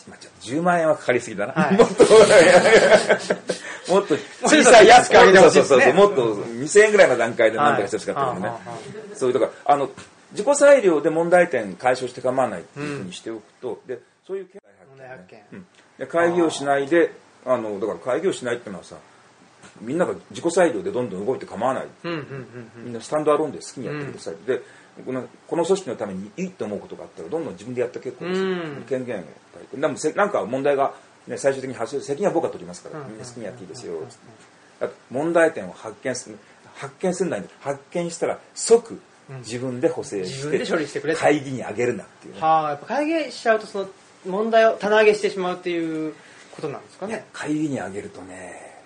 [0.09, 1.53] まあ、ちょっと10万円はかかりすぎだな。
[1.53, 1.77] はい。
[1.79, 2.05] もっと、
[3.93, 8.53] もっと小さい安く上げてほしいそうそうそう、もっと2000円ぐらいの段階で何とかしてほしかったけどね。
[9.15, 9.91] そういうとか、あの、
[10.33, 14.49] 自己裁量で問題点解消して構わないっていうふうにしておくと、で、そういう
[14.91, 15.67] 問題発見うん。
[15.99, 17.13] で会議をしないで、
[17.45, 18.97] あの、だから会議をしないっていうのはさ、
[19.81, 21.87] みんなが自己裁量でどんどん動いて構わない。
[22.05, 24.63] うんうんうんみんなスタンドアローンで好きにやってください、で
[25.05, 29.25] このこの組織のためにいいと思うことがあったらどんどん自分でやった結構です、うん権限を
[29.79, 29.89] な
[30.27, 30.31] ん。
[30.31, 30.95] か問題が、
[31.27, 33.95] ね、最終的に発生責任は僕が取りますから、うんみんな好きにやっていいですよ、
[35.11, 36.39] 問題点を発見する
[36.75, 37.39] 発見するんだ。
[37.61, 39.01] 発見したら即
[39.45, 42.41] 自分で補正して,、自分で処理してくれと会議にあげるなっていうね。
[42.41, 43.89] はあやっぱ会議しちゃうとその
[44.27, 46.15] 問題を棚上げしてしまうっていう
[46.53, 47.25] ことなんですかね。
[47.33, 48.77] 会議にあげるとね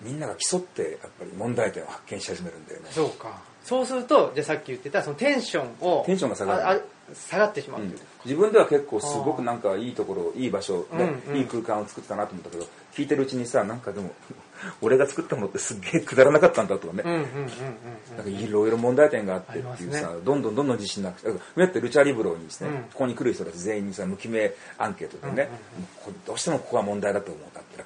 [0.00, 2.88] みんなが競ってやっぱり問題点を発見し始めるんだよね。
[2.90, 6.82] そうかそうするとじゃあさっき言ってたそのテンションをテンションが下がる。
[7.14, 7.94] 下がってしまううん。
[8.24, 11.38] 自分では結構すごくなんかいいところいい場所、ねうんうん。
[11.38, 14.10] いい空間を作ったなと思ったけど聞いてるうちにさなんかでも
[14.82, 22.76] 俺が作ったものってすっげえくだらなかったんだとかね、なんかいろいろ問題点があってっていうさ、ますどんどんどんどん自信なくてだってルチャリブロにですね、うん。
[22.76, 25.48] ここに来る人たち全員にさ無記名アンケートでね、
[26.04, 27.48] こどうしてもここは問題だと思う。
[27.48, 27.84] んだって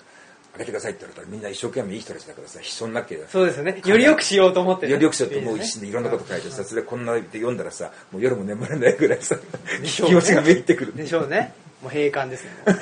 [0.57, 3.83] 言ったら開けてくださいって言われたらみんな一生懸命いい人たちだからさ必勝になっけそうですよね。
[3.85, 4.93] より良くしようと思ってね。
[4.93, 9.43] よりよくしようともう一心でいろんなこと書いてさ、それでこんなで読んだらさもう夜も眠れないぐらいさ、ね。
[9.85, 10.95] 気持ちがめいってくる。
[10.95, 12.51] でしょうねもう閉館ですね。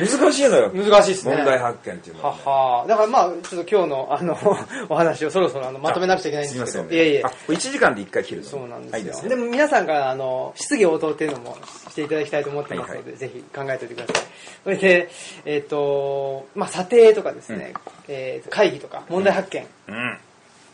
[0.00, 0.70] 難しいのよ。
[0.74, 1.36] 難しいですね。
[1.36, 4.38] 問題発見っていうのはは、ね、はだからまあちょっと今日のあの
[4.88, 6.96] お話をそろそろあのまとめなくちゃいけないんすですけみませんね。
[6.96, 7.22] どいえいえ。
[7.22, 8.48] あこれ1時間で1回切るの？
[8.48, 9.28] そうなんですよ、はいですね。
[9.28, 11.58] でも皆さんからあの質疑応答っていうのも
[11.90, 14.24] していただきたいと思ってますので、はいはぜひ考えておいてください。
[14.64, 15.10] それで
[15.44, 17.74] えっ、とまあ査定とかですね、
[18.08, 20.18] えー会議とか問題発見、うん。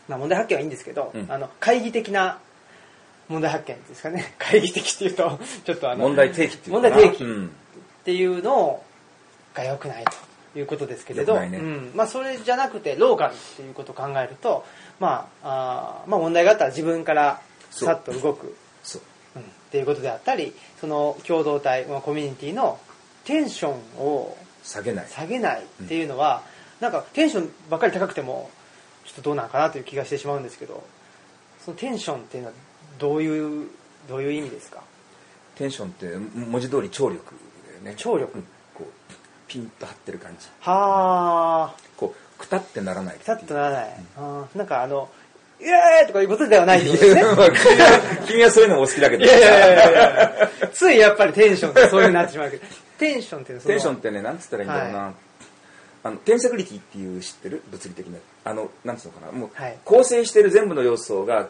[0.07, 1.25] まあ問題発見はいいんですけど、うん。
[1.29, 2.39] あの会議的な
[3.29, 4.33] 問題発見ですかね。
[4.37, 7.47] 会議的っていうとちょっとあの問題提起っていう問題提起うん。
[7.47, 7.49] っ
[8.05, 8.81] ていうの
[9.53, 10.05] が良くない
[10.53, 11.57] ということですけれど、ね。
[11.57, 11.91] うん。
[11.93, 14.65] まあ、それじゃなくてローカルっていうことを考えると、
[14.99, 19.01] まあ、あーまあ問題があったら自分からさっと動く、そう。
[19.35, 19.41] うん。
[19.41, 22.79] っていうことであったりその共同体、まあ、コミュニティの
[23.25, 25.07] テンションを下げない。
[25.09, 26.43] 下げないっていうのは、
[26.79, 28.49] なんかテンションばっかり高くても
[29.05, 30.83] ちょっとどうなんかなという気がしてしまうんですけど
[31.63, 32.55] そのテンションっていうのは
[32.99, 33.67] どういう
[34.07, 34.81] どういう意味ですか？
[35.55, 37.33] テンションって文字通り張力
[37.69, 37.93] だよね。
[37.97, 38.37] 張力。
[38.37, 38.43] うん
[38.75, 38.87] こう
[39.47, 40.47] ピンと張ってる感じ。
[40.59, 41.75] はあ。
[41.95, 44.57] こうくたってならないピタッとならない、あー。
[44.57, 45.09] なんかあの
[45.59, 47.23] イエーイとかいうことではないですね。
[47.23, 47.49] まあ
[48.27, 49.23] 君はそういうのもお好きだけど。
[49.23, 49.93] いやいやいやい
[50.61, 52.65] やついやっぱりテンションってそういうになってしまうけど。
[52.99, 55.13] テンションってテンションってねなんつったらいいんだろうな、は
[56.03, 57.63] あのテンセグリティっていう知ってる？
[57.71, 58.19] 物理的な。
[58.43, 59.31] あのなんつうのかな。
[59.31, 59.77] もう、はい。
[59.83, 61.49] 構成している全部の要素が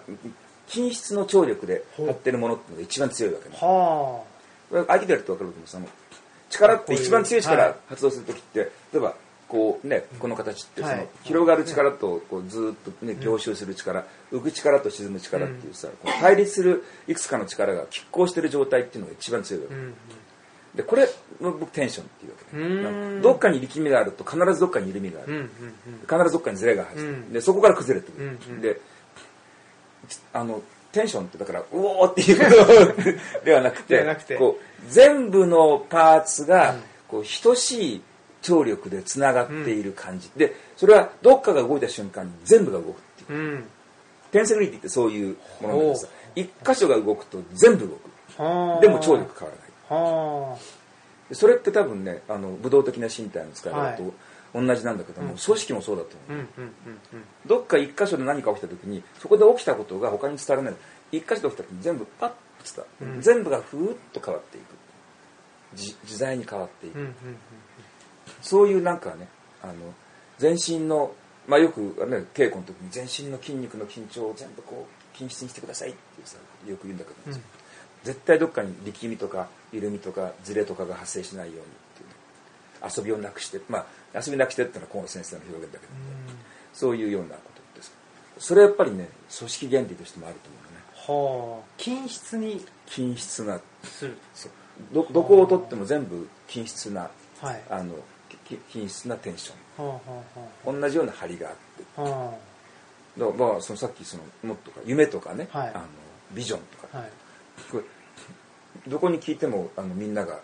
[0.67, 3.55] 均質の張力で張ってるものっていうのが一番強いわけね。
[3.55, 4.23] は
[4.69, 5.87] これ相手でやると分かるけどその
[6.49, 7.55] 力って一番強いはい。
[7.55, 9.15] 力発動する時って例えば
[9.47, 11.07] こうねこの形ってその、はい。
[11.23, 19.93] 広がる力とこうずーっとね凝集する力、浮く力と沈む力っていうさ、こう対立するいくつかの力が拮抗してる状態っていうのが一番強いわけ、あ、うん、
[20.75, 21.07] でこれを
[21.39, 22.37] 僕テンションっていうわ
[22.81, 23.21] けね。
[23.21, 25.49] どっかに力みがあると必ずどっかに緩みがある、うんうんうん。
[26.01, 27.31] 必ずどっかにズレが入ってる、うん。
[27.31, 28.61] でそこから崩れてくる、うんうん。
[28.61, 28.81] で
[30.33, 36.81] あのテンションってだからうおーっていうことではなくてこう全部のパーツがうん。
[37.07, 38.01] こう等しい
[38.41, 43.39] 張力でつながっている感じ、でそれはどっかが動いた瞬間に全部が動くっていう。
[43.39, 43.63] うん。
[44.31, 48.41] テンセグリティってそういうものなんですほ一箇所が動くと全部動く。
[48.41, 48.81] はあ。
[48.81, 49.55] でも張力変わ
[49.89, 49.95] ら
[50.51, 51.35] ない。
[51.35, 54.11] それって多分ねあの武道的な身体の使い方とは
[54.53, 55.37] 同じなんだけども、うん。
[55.37, 57.23] 組織もそうだと思う、あうんうんうんうん。
[57.45, 60.79] どっか一箇所で何か起きた時にそこで起きたことが他に伝わらない。
[61.11, 62.35] 一箇所で起きた時に全部パッと
[62.75, 63.21] 伝わる、うん。
[63.21, 64.77] 全部がふーっと変わっていく。
[65.75, 67.15] じ自在に変わっていく、うんうん
[68.41, 69.29] そういうなんかね
[69.63, 69.73] あの
[70.37, 71.13] 全身の
[71.47, 76.37] まあよく、ね、稽古の時に全身の筋肉の緊張を全部こう均質にしてくださいってさ
[76.67, 77.41] よく言うんだけど、うん。
[78.03, 81.63] 絶対どっかに力みとか緩みとかズレとかが発生しないように
[82.83, 83.79] 遊びをなくしてま
[84.13, 85.93] あ遊びなくしてってのは河野先生の表現だけど、
[86.73, 87.41] そういうようなこ
[87.73, 87.91] とです。
[88.37, 91.57] それはやっぱりね組織原理としてもあると思うのね。
[91.57, 91.73] はあ。
[91.77, 93.59] 均質に均質な。
[93.83, 94.17] する。
[94.33, 94.51] そう。
[94.93, 97.09] どどこをとっても全部均質な
[97.41, 97.61] はい。
[97.69, 97.95] あの
[98.45, 100.23] き均質なテンショはあは
[100.65, 101.83] あはン同じような張りがあって。
[101.97, 102.01] あ。
[102.01, 102.33] は
[103.17, 105.71] だからまあそのさっきそのもっとか夢とかね、はい。
[105.73, 105.85] あの
[106.33, 107.11] ビジョンとか、あはい。
[107.71, 107.83] これ
[108.87, 110.41] どこに聞いてもあのみんながあの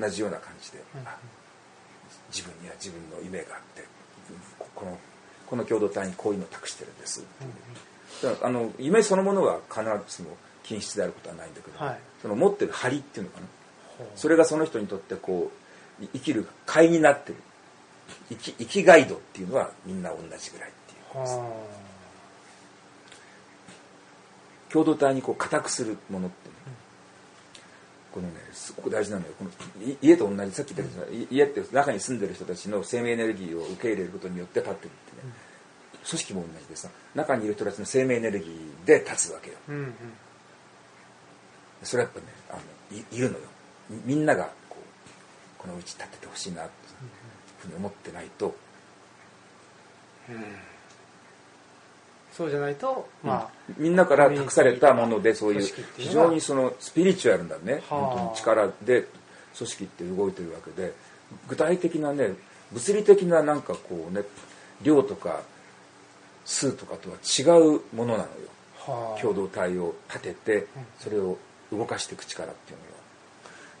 [0.00, 0.78] 同じような感じで、
[2.30, 3.82] 自分には自分の夢があって
[4.58, 4.98] ここの
[5.46, 7.22] この共同体にこういうのを託してるんです、
[8.22, 11.98] だからあの夢そのものは必ずしも均質であることはないんだけど、はい。
[12.20, 13.46] その持ってる張りっていうのかな。
[14.16, 15.50] それがその人にとってこ
[16.00, 17.36] うい生きる貝になってる。
[18.28, 21.18] 生き生きガイドっていうのはみんな同じぐらいっていう。
[21.18, 21.52] は
[24.70, 26.54] 共同体にこう固くするものってね、
[28.12, 29.32] このねすごく大事なのよ。
[29.38, 29.50] この
[29.84, 35.32] い家と同じさっき言ったけど家って中に住んでる人たちの生命エネルギーを受け入れることによって立ってるってね、
[36.08, 39.56] 組織も同じでさ中にいる人たちの生命エネルギーで立つわけよ。
[39.68, 39.94] あうんうん。
[41.82, 43.44] それはやっぱねあのいいるのよ。
[43.88, 46.72] みみんながこうこのうち立っててほしいなって
[47.58, 48.54] ふうに思ってないと
[52.32, 57.82] そうじゃないとまあ、みんなから託されたものでそういう非常にそのスピリチュアルなね。
[57.88, 58.00] はあ。
[58.00, 59.06] 本当に力で
[59.56, 60.92] 組織って動いてるわけで。
[61.48, 62.34] 具体的なね
[62.72, 64.22] 物理的ななんかこうね
[64.82, 65.42] 量とか
[66.44, 68.28] 数とかとは違うものなのよ。
[68.78, 69.20] はあ。
[69.20, 70.66] 共同体を立てて
[70.98, 71.38] それを
[71.70, 72.76] 動かしていく力ってい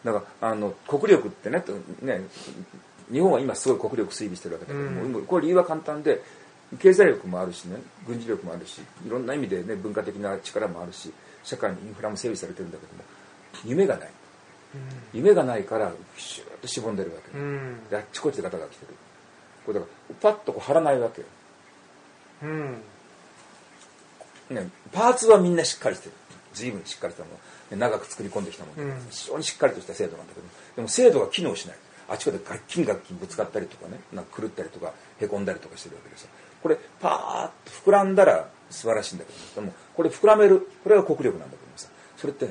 [0.04, 1.72] うのはだからあの国力ってねと
[2.04, 2.22] ね
[3.10, 5.10] 日本は今すごい国力整備してるわけだけども、うん。
[5.10, 6.22] 今これ理由は簡単で
[6.78, 11.12] 経済力もあるしね軍事力もあるしいろんな意味でね文化的な力もあるし
[11.42, 13.04] 社会のインフラも整備されてるんだけども
[13.64, 14.10] 夢がない。
[15.12, 17.76] 夢がないからシューッとしぼんでるわけ、うん。
[17.90, 18.94] であっちこっちでガタが来てる。
[19.66, 21.26] これだからパッとこう張らないわけよ。
[22.42, 22.82] うん。
[24.48, 26.12] ね、パーツはみんなしっかりしてる。
[26.54, 27.36] 随分しっかりしたもの。
[27.36, 29.06] ね長く作り込んできたもの、うん。
[29.10, 30.46] 非常にしっかりとした制度なんだけど
[30.76, 31.76] でも制度が機能しない。
[32.08, 36.30] あちこちでガッキンガッキンぶつかったりとかねなんか狂ったりとかへこんだりとかしてるわけですよ
[36.62, 42.48] これパーッと膨らんだら素晴らしいんだけどでもこれ膨らめるこれが国力なんだけどさそれって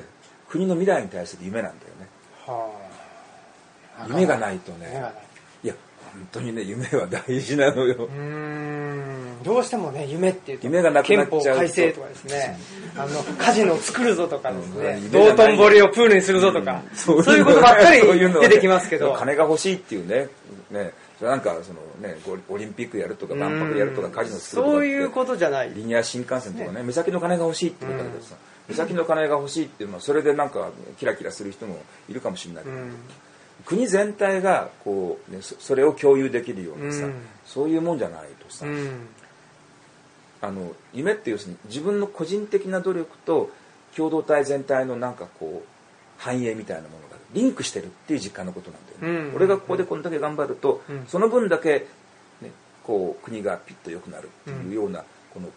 [0.48, 2.08] 国の未来に対する夢なんだよね。
[2.46, 2.70] は
[3.98, 4.06] あ。
[4.08, 4.86] 夢がないとね
[5.62, 5.66] い。
[5.66, 5.74] いや
[6.12, 8.04] 本当にね夢は大事なのよ。
[8.04, 9.42] うーん。
[9.42, 11.42] どうしてもね夢っていうと夢がなくなっちゃうと。
[11.42, 12.58] 憲法改正とかですね。
[12.96, 15.00] あのカジノを作るぞとかですうんね。
[15.10, 19.14] 道頓堀をプールにするぞとか、そういうことばっかり出てきますけど。
[19.14, 20.28] 金が欲しいっていうね
[20.70, 20.92] ね
[21.26, 22.16] なんかそのね
[22.48, 25.72] オリンピックやるとか万博やるとかカジノ作るとかそういうことじゃない。
[25.74, 28.36] リニア新幹線とかね目先の金が欲しいってことだけどさ
[28.68, 32.92] 目先の金が欲しいっていうのはそれでなんかキラキラする人もいるかもしれないけど、うん。
[33.64, 37.14] 国全体がこう、ね、そそれを共有できるようなさ、うん。
[37.44, 39.06] そういうもんじゃないとさ、うん。
[40.40, 43.50] あの夢って要するに自分の個人的な努力と
[43.96, 45.68] 共同体全体のなんかこう
[46.18, 48.91] 繁栄みたいなものがリンクしてるっていう実感のことなんだよ。
[48.91, 49.32] ね、うん。
[49.34, 51.04] 俺がここでこんだけ頑張ると、うん。
[51.06, 51.86] その分だけ、
[52.40, 52.50] ね、
[52.84, 55.48] こう国がピッと良くなるっていうような、この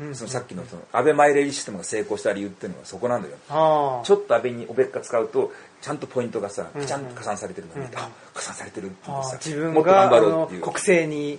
[0.00, 0.14] うん。
[0.14, 3.36] そのさっきのその安倍マイレージシステムが成功した理由っていうのはそこなんだよ。
[3.48, 10.62] ああちょっと安倍におべっか使うとちゃんとポイントがさうんちゃんと加算されてるのに、うんあ加算されてるっていうあさあ自分もっと頑張ろうっていう。
[10.62, 11.38] 国政に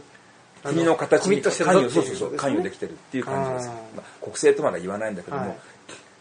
[0.63, 3.73] あ国の形にコミットしてる関与ぞっていうそうそうそう関与できてるっていう感じです、あー。
[3.73, 5.57] まあ、国政とまでは言わないんだけども、はい。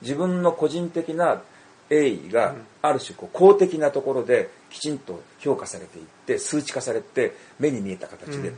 [0.03, 1.41] 自分の個人的な
[1.89, 8.57] 栄意がある種こう公的なところできちんと評価されていって数値化されて目に見えた形で、うん。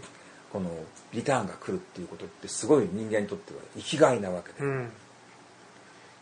[0.50, 0.70] この
[1.12, 4.88] リターンが来るっていうことってすごい人間にとっては生きがいなわけで、うん。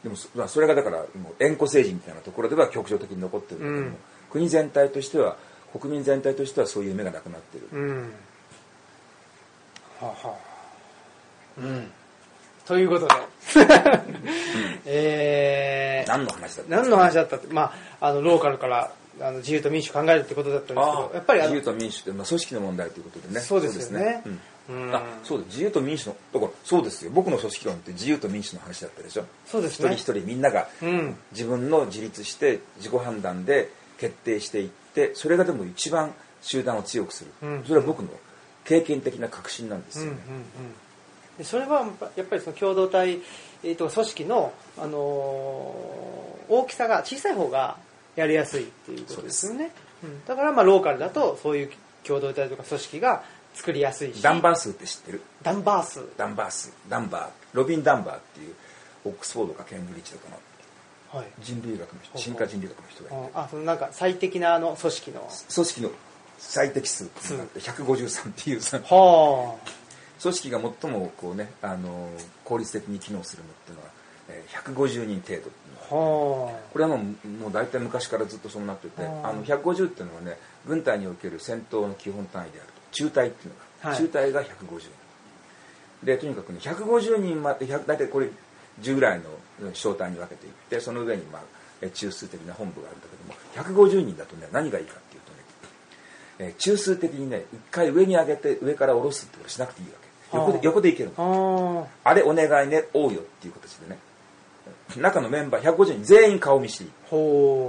[0.02, 3.96] でもそまあそれがだからもう縁故政治みたいなところでは局所的に残ってるんだけども、うん。
[4.32, 5.36] 国全体としては
[5.78, 8.00] 国民全体としてはそういう夢がなくなってる、うん。
[8.00, 8.08] は
[10.00, 11.60] あはあ。
[11.60, 11.92] うん。
[12.66, 13.14] ということで。
[14.86, 16.08] えー。
[16.08, 18.90] 何の話だった何の話だったってまああのローカルから
[19.20, 23.40] あの自由と民主考えるってことだったんですけどやっぱり自由と民主って、まあ、組織の問題ということでね。
[23.40, 24.22] そうですよね。
[25.22, 27.10] そうです自由と民主のだからそうですよ。
[27.14, 29.24] 僕の組織論って自由と民主の話だったでしょ。
[29.46, 29.92] そうですね。
[29.92, 31.16] 一人一人みんながうん。
[31.32, 36.12] 自分の自立して自己判断で決定していってそれがでも一番
[36.42, 37.64] 集団を強くする、うん。
[37.64, 38.08] それは僕の
[38.64, 40.22] 経験的な確信なんですうんうんよね、
[41.32, 41.38] うん。
[41.38, 41.86] でそれは
[42.16, 43.20] やっぱりその共同体、
[43.62, 46.14] えー、と組織の、あのー
[46.48, 47.78] 大きさが小さい方が
[48.16, 49.70] やりやすいっていうことですよね。
[50.02, 50.24] うん。
[50.24, 51.70] だからまあローカルだとそういう
[52.04, 53.22] 共同体とか組織が
[53.54, 54.22] 作りやすいし。
[54.22, 55.22] ダンバー数って知ってる？
[55.42, 56.00] ダンバース。
[56.16, 57.30] ダンバー数ダンバー。
[57.52, 58.54] ロビン・ダンバーっていう
[59.04, 60.28] オックスフォードかケンブリッジとか
[61.12, 61.28] のはい。
[61.40, 63.30] 人類学の人進化人類学の人がいて。
[63.34, 65.28] うんあそのなんか最適なあの組織の。
[65.54, 65.90] 組織の
[66.36, 69.54] 最適数っていうのがあって153っていうさは
[70.20, 72.10] 組織が最もこうねあの
[72.44, 73.88] 効率的に機能するのっていうのは、
[74.30, 75.50] えー150人程度
[75.88, 82.74] これはもうもう大体昔からずっとそうなっててあの150っていうのはね軍隊における戦闘の基本単位であると。
[82.92, 83.98] 中隊っていうのが、はい。
[83.98, 84.90] 中隊が150人。
[86.04, 88.28] でとにかくね150人まで100大体これ
[88.80, 91.42] 10ぐらいの小隊に分けていってその上に、まあ、
[91.80, 95.38] え中数的な本部があるんだけども150人だとね何がいいかっていうとね、
[96.38, 100.04] えー中数的にね一回上に上げて上から下ろすってことしなくていいわけ。
[100.36, 101.86] 横で横でいけるの。
[102.04, 103.98] あはあれお願いね、おうよっていう形でね。
[105.00, 106.90] 中のメンバー150人全員顔見知り。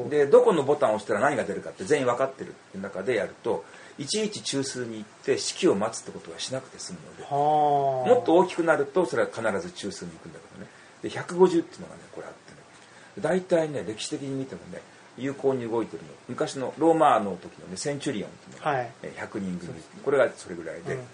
[0.09, 3.63] でどこのボタンを押したら何が出るかって全員分かってるって中でやると
[3.97, 7.33] いちいち中枢に行って指揮を待つってことはしなくて済むのではあ。
[8.15, 10.69] もっと大きくなるとそれは必ず中枢に行くんだけどね。
[11.03, 12.57] で150っていうのがねこれあってね。
[13.19, 14.81] 大体ね歴史的に見てもね
[15.17, 16.09] 有効に動いてるの。
[16.27, 18.91] 昔のローマの時のねセンチュリオンっていうのが、はい。
[19.03, 19.73] えー100人組。
[20.03, 21.05] これがそれぐらいで、うんうん。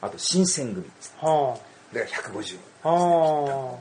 [0.00, 1.14] あと新選組です。
[1.20, 1.56] は
[1.92, 2.90] だから150人あ。
[2.90, 3.78] は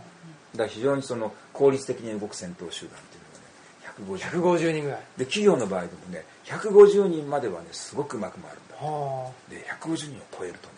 [0.53, 4.31] だから非常にその効率的に動く戦闘集団っていうのがねあ。
[4.31, 4.99] 150 150人ぐらい。
[5.17, 10.75] で企業の場合でもね150人まではねすごくうまく回るんだはで150人を超えるとね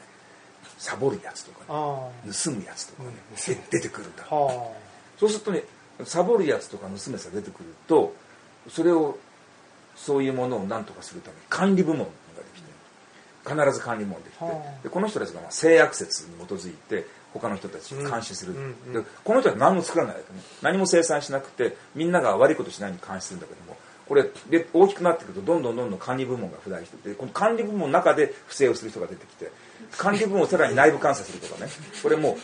[0.78, 1.74] サボるやつとかあ。
[2.26, 5.64] ねあ盗むやつとかね、うんで出てくるんだそうするとね
[6.06, 8.14] サボるやつとか盗むやつが出てくると
[8.70, 9.18] それを
[9.96, 12.12] そういうものを何とかするために管理部門がで
[12.56, 12.70] きて
[13.50, 17.08] 必ず管理部門できて、はあでこの人たちがまあ性悪説に基づいて
[17.40, 18.56] 他の人たちを監視する、
[19.24, 20.16] この人は何も作らない。
[20.16, 23.78] わけね何も生産しなくてみんなが悪いことしないように監視するんだけども
[24.08, 29.52] これで大きくなってくるとどんどんどんどん管理部門が不大しててこの管理部門の中で不正をする人が出てきて
[29.98, 31.70] 管理部門をさらに内部監査するとかね。
[32.02, 32.38] これもう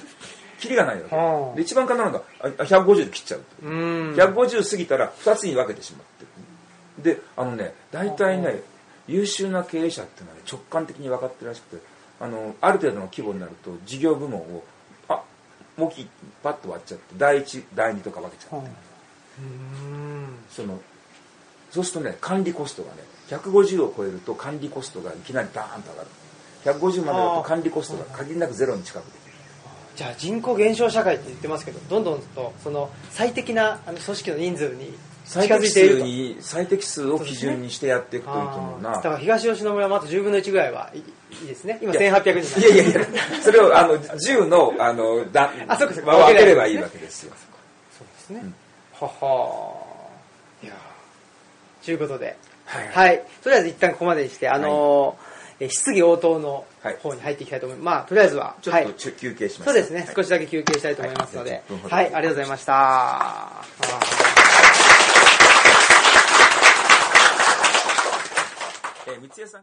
[0.60, 1.56] キリがないわけ、はあ。
[1.56, 3.44] で一番簡単なのがあ150で切っちゃう。
[3.64, 4.14] うん。
[4.14, 6.26] 150過ぎたら2つに分けてしまって。
[6.26, 8.62] るであのね大体ね
[9.08, 11.84] 優秀な経営者っていうのは、ね、直感的に分かってるらしくて
[12.20, 14.64] あのある程度の規模になると事業部門を
[15.78, 16.08] あ大きい
[16.44, 20.28] パッと割っちゃって第1第2とか分けちゃって、はうん。
[20.50, 20.80] その
[21.72, 22.98] そうするとね管理コストがね
[23.30, 26.10] 150を超えると管理コストがいきなりダーンと上がる。
[26.64, 29.34] 150までだと管理コストが限りなくゼロに近くできる。
[29.96, 36.02] じゃあ人口減少社会って言ってますけど、どんどんとその最適なあの組織の人数に近最適づいていると。
[36.02, 38.92] 数に最適数を基準にしてやっていくといいと思うな。
[38.92, 41.00] だから東吉野村もあと10分の1ぐらいはい
[41.42, 41.80] いいいですね。
[41.82, 42.60] 今1800人。
[42.60, 43.08] いやいやいや、
[43.42, 46.12] それをあの10のあのだあそうかそうか。
[46.14, 47.34] まあ分ければいいわけですよ。
[47.98, 48.52] そうですね。
[48.94, 49.74] はは。
[50.64, 51.86] いやー。
[51.86, 52.88] ということで、はい。
[52.90, 53.24] はい。
[53.44, 55.18] とりあえず一旦ここまでにして、あの
[55.70, 56.98] 質疑応答のはい。
[57.02, 57.86] 方に入っていきたいと思います。
[57.86, 59.72] まあ、とりあえずは、はいちょっと休憩します。
[59.72, 60.16] そうですね、はい。
[60.16, 61.62] 少しだけ休憩したいと思いますので、はい。
[61.62, 61.96] 10分ほど。
[61.96, 63.52] はい、ありがとうございました。
[69.08, 69.48] えー三江さん